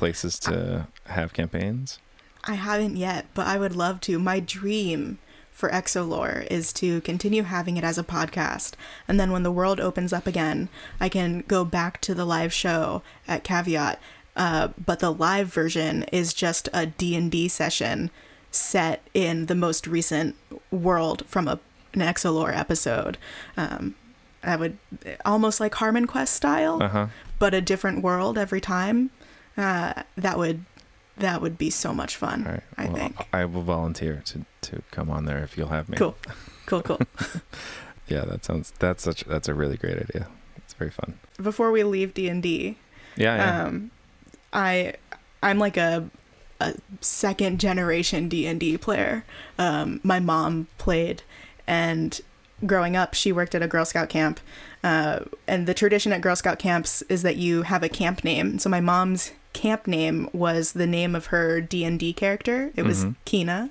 [0.00, 1.98] places to have campaigns?
[2.44, 4.18] I haven't yet, but I would love to.
[4.18, 5.18] My dream
[5.52, 8.72] for Exolore is to continue having it as a podcast.
[9.06, 12.52] And then when the world opens up again, I can go back to the live
[12.52, 13.98] show at Caveat.
[14.34, 18.10] Uh, but the live version is just a D&D session
[18.50, 20.34] set in the most recent
[20.70, 21.60] world from a,
[21.92, 23.18] an Exolore episode.
[23.56, 23.94] Um,
[24.42, 24.78] I would
[25.26, 27.06] almost like Harmon Quest style Uh huh.
[27.38, 29.10] but a different world every time.
[29.56, 30.64] Uh, that would
[31.16, 32.44] that would be so much fun.
[32.44, 32.62] Right.
[32.78, 33.16] I well, think.
[33.32, 35.96] I will volunteer to to come on there if you'll have me.
[35.96, 36.16] Cool,
[36.66, 37.00] cool, cool.
[38.08, 40.26] Yeah, that sounds that's such that's a really great idea.
[40.56, 41.18] It's very fun.
[41.40, 42.76] Before we leave D and D,
[43.16, 43.64] Yeah, yeah.
[43.66, 43.90] um,
[44.52, 44.94] I
[45.44, 46.10] I'm like a
[46.58, 49.24] a second generation D and D player.
[49.58, 51.22] Um, my mom played,
[51.68, 52.20] and
[52.66, 54.40] growing up, she worked at a Girl Scout camp.
[54.82, 58.58] Uh, and the tradition at Girl Scout camps is that you have a camp name.
[58.58, 62.70] So my mom's camp name was the name of her D and D character.
[62.76, 63.14] It was Mhm.
[63.24, 63.70] Kina.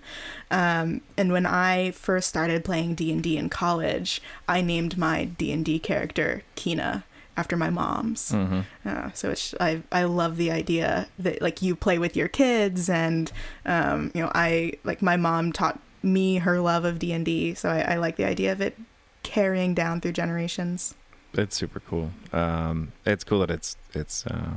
[0.51, 5.25] Um, and when I first started playing D and D in college, I named my
[5.25, 7.03] D and D character Kina
[7.37, 8.31] after my mom's.
[8.31, 12.27] hmm Uh, so it's I I love the idea that like you play with your
[12.27, 13.31] kids and
[13.65, 17.53] um, you know I like my mom taught me her love of D and D,
[17.53, 18.77] so I, I like the idea of it
[19.23, 20.95] carrying down through generations.
[21.33, 22.11] It's super cool.
[22.33, 24.55] Um, it's cool that it's it's uh,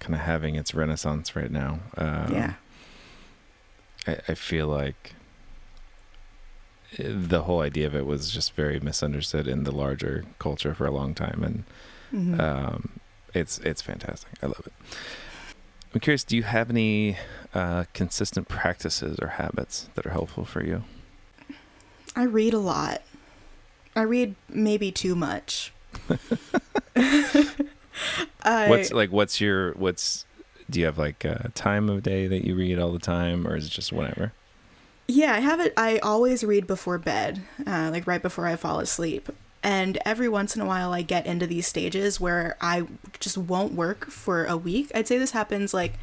[0.00, 1.78] kind of having its renaissance right now.
[1.96, 2.54] Um, yeah,
[4.06, 5.14] I, I feel like
[6.98, 10.90] the whole idea of it was just very misunderstood in the larger culture for a
[10.90, 11.64] long time, and
[12.12, 12.40] Mhm.
[12.40, 13.00] um,
[13.34, 14.30] it's it's fantastic.
[14.42, 14.72] I love it.
[15.94, 16.24] I'm curious.
[16.24, 17.16] Do you have any
[17.54, 20.84] uh, consistent practices or habits that are helpful for you?
[22.16, 23.02] I read a lot.
[23.96, 25.72] I read maybe too much.
[28.42, 29.10] I, What's like?
[29.10, 30.26] What's your what's?
[30.68, 33.56] Do you have like a time of day that you read all the time, or
[33.56, 34.32] is it just whenever?
[35.08, 35.74] Yeah, I have it.
[35.76, 39.28] I always read before bed, uh, like right before I fall asleep.
[39.62, 42.86] And every once in a while, I get into these stages where I
[43.18, 44.90] just won't work for a week.
[44.94, 45.94] I'd say this happens like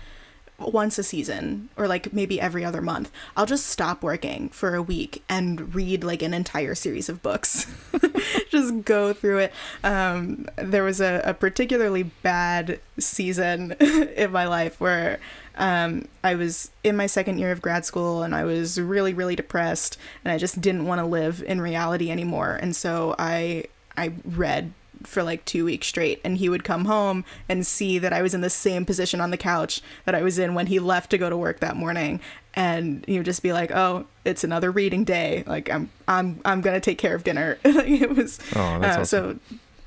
[0.60, 3.12] once a season or like maybe every other month.
[3.36, 7.68] I'll just stop working for a week and read like an entire series of books.
[8.50, 9.54] just go through it.
[9.84, 15.20] Um, there was a, a particularly bad season in my life where
[15.56, 19.36] um, I was in my second year of grad school and I was really, really
[19.36, 22.58] depressed and I just didn't want to live in reality anymore.
[22.62, 24.74] And so I I read
[25.04, 28.34] for like two weeks straight and he would come home and see that I was
[28.34, 31.18] in the same position on the couch that I was in when he left to
[31.18, 32.20] go to work that morning
[32.58, 35.44] and he would just be like, "Oh, it's another reading day.
[35.46, 39.02] Like I'm I'm I'm to take care of dinner." like it was Oh, that's uh,
[39.02, 39.40] awesome.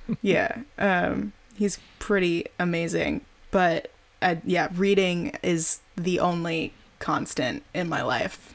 [0.09, 3.23] so yeah, um, he's pretty amazing.
[3.51, 3.91] But
[4.23, 8.55] uh, yeah, reading is the only constant in my life.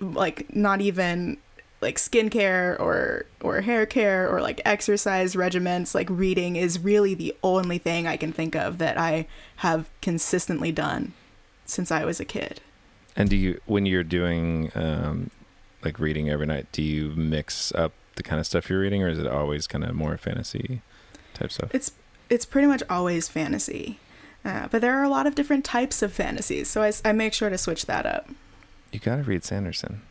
[0.00, 1.38] Like not even
[1.84, 5.94] like skincare or or hair care or like exercise regimens.
[5.94, 10.72] Like reading is really the only thing I can think of that I have consistently
[10.72, 11.12] done
[11.64, 12.60] since I was a kid.
[13.16, 15.30] And do you, when you're doing um,
[15.84, 19.08] like reading every night, do you mix up the kind of stuff you're reading, or
[19.08, 20.80] is it always kind of more fantasy
[21.34, 21.70] type stuff?
[21.74, 21.92] It's
[22.28, 23.98] it's pretty much always fantasy.
[24.44, 27.32] Uh, but there are a lot of different types of fantasies, so I, I make
[27.32, 28.28] sure to switch that up.
[28.92, 30.02] You gotta read Sanderson.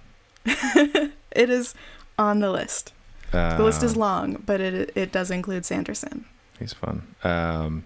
[1.35, 1.73] It is
[2.17, 2.93] on the list.
[3.31, 6.25] Uh, The list is long, but it it does include Sanderson.
[6.59, 7.15] He's fun.
[7.23, 7.85] Um,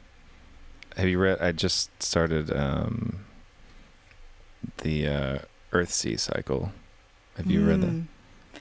[0.97, 1.39] have you read?
[1.39, 3.19] I just started um,
[4.83, 5.37] the uh,
[5.71, 6.71] Earthsea cycle.
[7.37, 8.07] Have you read Mm.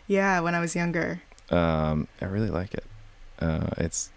[0.07, 1.23] Yeah, when I was younger.
[1.51, 2.85] Um, I really like it.
[3.41, 4.11] Uh, it's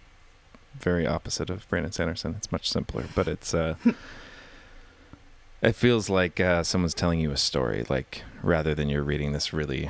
[0.79, 2.35] very opposite of Brandon Sanderson.
[2.37, 3.53] It's much simpler, but it's.
[3.53, 3.75] Uh,
[5.61, 9.51] it feels like uh, someone's telling you a story, like rather than you're reading this
[9.53, 9.89] really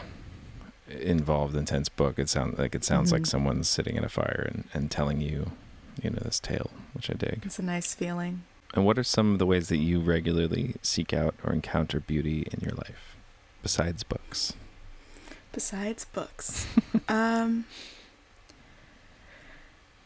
[0.89, 2.17] involved, intense book.
[2.19, 3.27] It sounds like it sounds like Mhm.
[3.27, 5.51] someone's sitting in a fire and, and telling you,
[6.01, 7.41] you know, this tale, which I dig.
[7.45, 8.43] It's a nice feeling.
[8.73, 12.47] And what are some of the ways that you regularly seek out or encounter beauty
[12.51, 13.15] in your life
[13.63, 14.53] besides books?
[15.51, 16.67] Besides books,
[17.09, 17.65] um,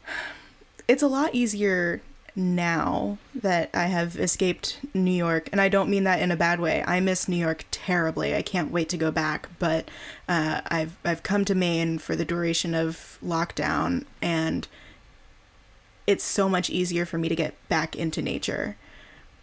[0.88, 2.02] it's a lot easier
[2.36, 6.60] now that I have escaped New York, and I don't mean that in a bad
[6.60, 6.84] way.
[6.88, 8.36] I miss New York terribly.
[8.36, 9.90] I can't wait to go back, but
[10.28, 14.68] uh, I've I've come to Maine for the duration of lockdown, and
[16.08, 18.76] it's so much easier for me to get back into nature.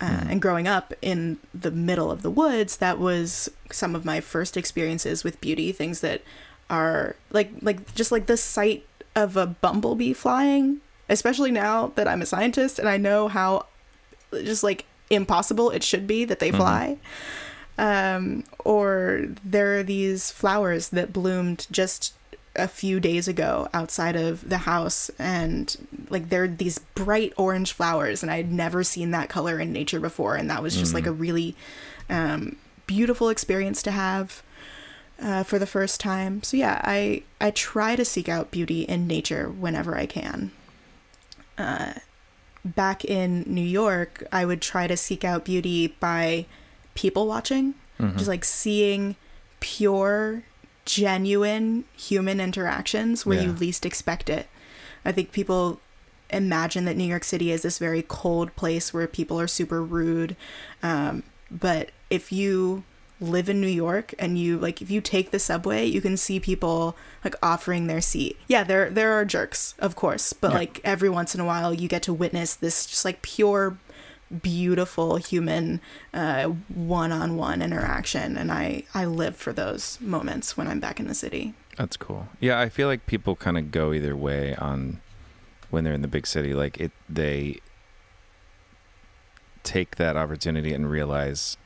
[0.01, 0.31] Uh, Mhm.
[0.31, 4.57] and growing up in the middle of the woods, that was some of my first
[4.57, 5.73] experiences with beauty.
[5.73, 6.23] Things that
[6.71, 10.81] are like like just like the sight of a bumblebee flying,
[11.11, 13.67] especially now that I'm a scientist and I know how
[14.33, 16.57] just like impossible it should be that they Mhm.
[16.57, 16.97] fly.
[17.79, 22.15] Um, or there are these flowers that bloomed just
[22.57, 25.77] a few days ago outside of the house and
[26.11, 30.35] like they're these bright orange flowers and I'd never seen that color in nature before
[30.37, 31.09] and that was just like Mhm.
[31.09, 31.57] a really
[32.11, 32.57] um,
[32.87, 34.43] beautiful experience to have
[35.23, 36.43] uh, for the first time.
[36.43, 40.51] So yeah, I I try to seek out beauty in nature whenever I can.
[41.61, 41.93] Uh,
[42.65, 46.47] back in New York, I would try to seek out beauty by
[46.95, 48.17] people watching, Mhm.
[48.17, 49.17] just like seeing
[49.61, 50.43] pure,
[50.85, 54.49] genuine human interactions where you least expect it.
[55.05, 55.81] I think people
[56.31, 60.37] imagine that New York City is this very cold place where people are super rude.
[60.83, 62.85] Um, but if you
[63.21, 66.41] live in New York and you like if you take the subway, you can see
[66.41, 68.39] people like offering their seat.
[68.49, 70.59] Yeah, there there are jerks, of course, but Yeah.
[70.59, 73.77] like every once in a while you get to witness this just like pure
[74.43, 75.81] beautiful human
[76.15, 81.15] uh, one-on-one interaction and I I live for those moments when I'm back in the
[81.15, 81.55] city.
[81.77, 82.29] That's cool.
[82.41, 85.01] Yeah, I feel like people kind of go either way on
[85.71, 86.55] when they're in the big city.
[86.55, 87.59] Like it, they
[89.63, 91.57] take that opportunity and realize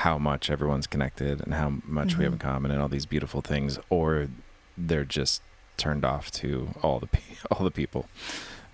[0.00, 2.42] how much everyone's connected and how much we have in Mhm.
[2.42, 4.28] common and all these beautiful things, or
[4.76, 5.40] they're just
[5.78, 8.06] turned off to all the pe- all the people,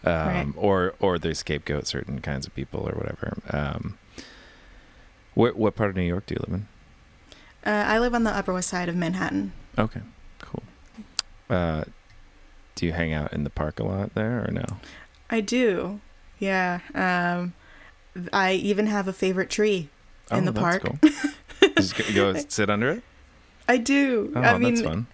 [0.05, 0.53] um, Right.
[0.57, 3.35] or or they scapegoat certain kinds of people or whatever.
[3.51, 3.99] Um,
[5.35, 6.67] what what part of New York do you live in?
[7.65, 9.53] Uh, I live on the Upper West Side of Manhattan.
[9.79, 10.01] Okay,
[10.41, 10.63] cool.
[11.49, 11.85] Uh,
[12.75, 14.65] do you hang out in the park a lot there or no?
[15.31, 16.01] I do.
[16.41, 16.81] Yeah.
[16.95, 17.53] Um,
[18.33, 19.89] I even have a favorite tree
[20.31, 20.83] in the Oh, park.
[20.83, 21.11] Cool.
[21.77, 23.03] Just go, sit under it.
[23.69, 24.33] I do.
[24.35, 25.07] Oh, I mean,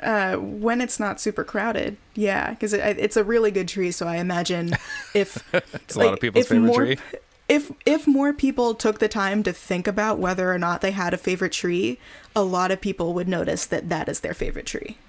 [0.00, 1.96] uh, when it's not super crowded.
[2.14, 3.92] Yeah, because it, it's a really good tree.
[3.92, 4.72] So I imagine
[5.14, 6.98] if It's a lot of people's favorite more- tree.
[7.48, 11.14] if if more people took the time to think about whether or not they had
[11.14, 11.98] a favorite tree,
[12.34, 14.96] a lot of people would notice that that is their favorite tree.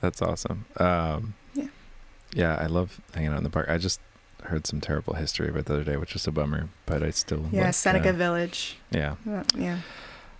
[0.00, 0.64] That's awesome.
[0.78, 1.66] Um, Yeah.
[2.34, 3.68] Yeah, I love hanging out in the park.
[3.68, 4.00] I just
[4.44, 6.68] heard some terrible history of it the other day, which is a bummer.
[6.86, 8.76] But I still Yeah, like, Seneca uh, Village.
[8.90, 9.78] yeah, Uh, yeah.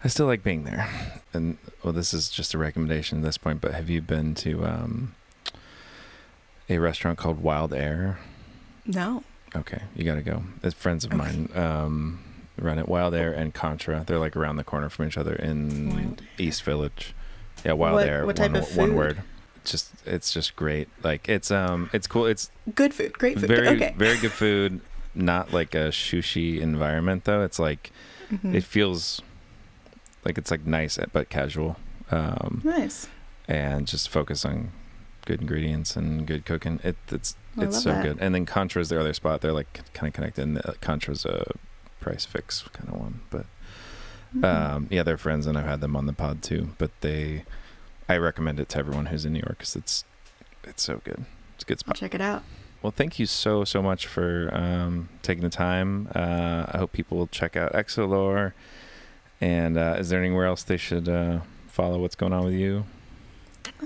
[0.05, 0.88] I still like being there.
[1.32, 3.61] And well, this is just a recommendation at this point.
[3.61, 5.14] But have you been to um,
[6.68, 8.16] a restaurant called Wildair?
[8.86, 9.22] No.
[9.55, 10.42] Okay, you got to go.
[10.62, 11.18] It's friends of Okay.
[11.18, 12.18] mine um,
[12.59, 12.86] run it.
[12.86, 14.05] Wildair and Contra.
[14.07, 17.14] They're like around the corner from each other in East Village.
[17.64, 18.26] Yeah, Wild What- Air.
[18.26, 19.22] what type one, of one word.
[19.65, 20.89] Just it's just great.
[21.03, 22.27] Like it's um it's cool.
[22.27, 23.19] It's Good food.
[23.19, 23.49] Great food.
[23.49, 23.95] very okay.
[23.97, 24.81] very good food.
[25.15, 27.43] Not like a sushi environment though.
[27.43, 27.93] It's like
[28.33, 28.55] Mhm.
[28.55, 29.21] it feels
[30.25, 31.77] like it's like nice but casual.
[32.11, 33.09] Um, nice.
[33.49, 34.71] and just focus on
[35.27, 36.81] good ingredients and good cooking.
[36.85, 38.03] It, it's I it's so that.
[38.03, 38.19] good.
[38.21, 39.41] And then Contra's the other spot.
[39.41, 40.43] They're like kind of connected.
[40.43, 41.45] And the- Contra's a
[42.01, 43.47] prix fixe kind of one, but
[44.37, 44.45] Mhm.
[44.45, 46.71] um, yeah, they're friends, and I've had them on the pod too.
[46.79, 47.45] But they,
[48.13, 50.05] I recommend it to everyone who's in New York because it's
[50.65, 51.25] it's so good.
[51.55, 51.97] It's a good I'll spot.
[51.97, 52.43] check it out.
[52.83, 56.09] Well, thank you so so much for um, taking the time.
[56.15, 58.53] Uh, I hope people will check out Exolore.
[59.41, 61.99] And uh, is there anywhere else they should uh, follow?
[61.99, 62.85] What's going on with you?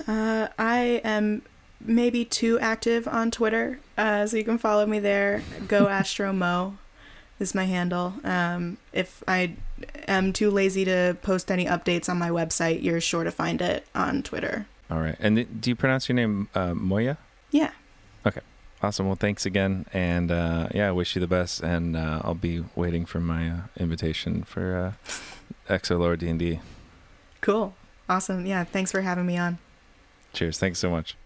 [0.07, 1.43] Uh, I am
[1.81, 3.79] maybe too active on Twitter.
[3.97, 5.43] Uh, so you can follow me there.
[5.69, 6.79] Go Astro Mo
[7.39, 8.15] is my handle.
[8.25, 9.55] Um, if I
[10.09, 13.87] am too lazy to post any updates on my website, you're sure to find it
[13.95, 14.67] on Twitter.
[14.91, 15.17] All right.
[15.19, 17.17] And do you pronounce your name uh, Moiya?
[17.51, 17.73] Yeah.
[18.25, 18.41] Okay.
[18.83, 19.07] Awesome.
[19.07, 19.87] Well, thanks again.
[19.93, 21.63] And uh, yeah, I wish you the best.
[21.63, 24.95] And uh, I'll be waiting for my uh, invitation for
[25.69, 26.61] uh, Exolore D&D.
[27.41, 27.75] Cool.
[28.09, 28.47] Awesome.
[28.47, 28.65] Yeah.
[28.65, 29.59] Thanks for having me on.
[30.33, 30.59] Cheers.
[30.59, 31.17] Thanks so much.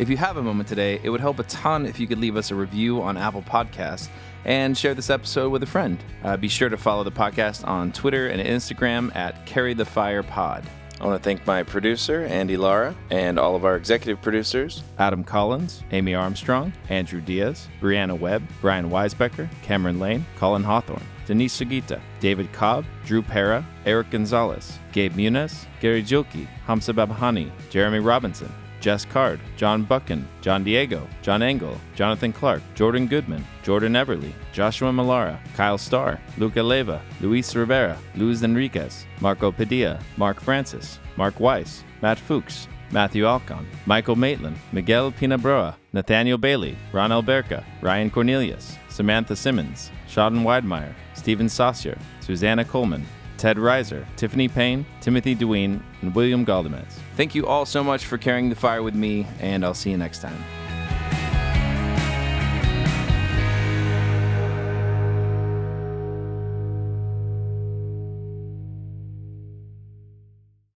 [0.00, 2.34] If you have a moment today, it would help a ton if you could leave
[2.34, 4.08] us a review on Apple Podcasts
[4.46, 6.02] and share this episode with a friend.
[6.24, 10.22] Uh, be sure to follow the podcast on Twitter and Instagram at Carry the Fire
[10.22, 10.64] Pod.
[10.98, 15.22] I want to thank my producer, Andy Lara, and all of our executive producers Adam
[15.22, 22.00] Collins, Amy Armstrong, Andrew Diaz, Brianna Webb, Brian Weisbecker, Cameron Lane, Colin Hawthorne, Denise Sugita,
[22.20, 29.04] David Cobb, Drew Pera, Eric Gonzalez, Gabe Muniz, Gary Julke, Hamza Babahani, Jeremy Robinson, Jess
[29.04, 35.38] Card, John Buchan, John Diego, John Engel, Jonathan Clark, Jordan Goodman, Jordan Everly, Joshua Malara,
[35.54, 42.18] Kyle Starr, Luca Leva, Luis Rivera, Luis Enriquez, Marco Padilla, Mark Francis, Mark Weiss, Matt
[42.18, 49.90] Fuchs, Matthew Alcon, Michael Maitland, Miguel Pinabroa, Nathaniel Bailey, Ron Alberca, Ryan Cornelius, Samantha Simmons,
[50.08, 53.06] Sheldon Weidmeyer, Stephen Saucier, Susanna Coleman,
[53.36, 56.98] Ted Reiser, Tiffany Payne, Timothy Deween, and William Galdamez.
[57.20, 59.98] Thank you all so much for carrying the fire with me, and I'll see you
[59.98, 60.42] next time.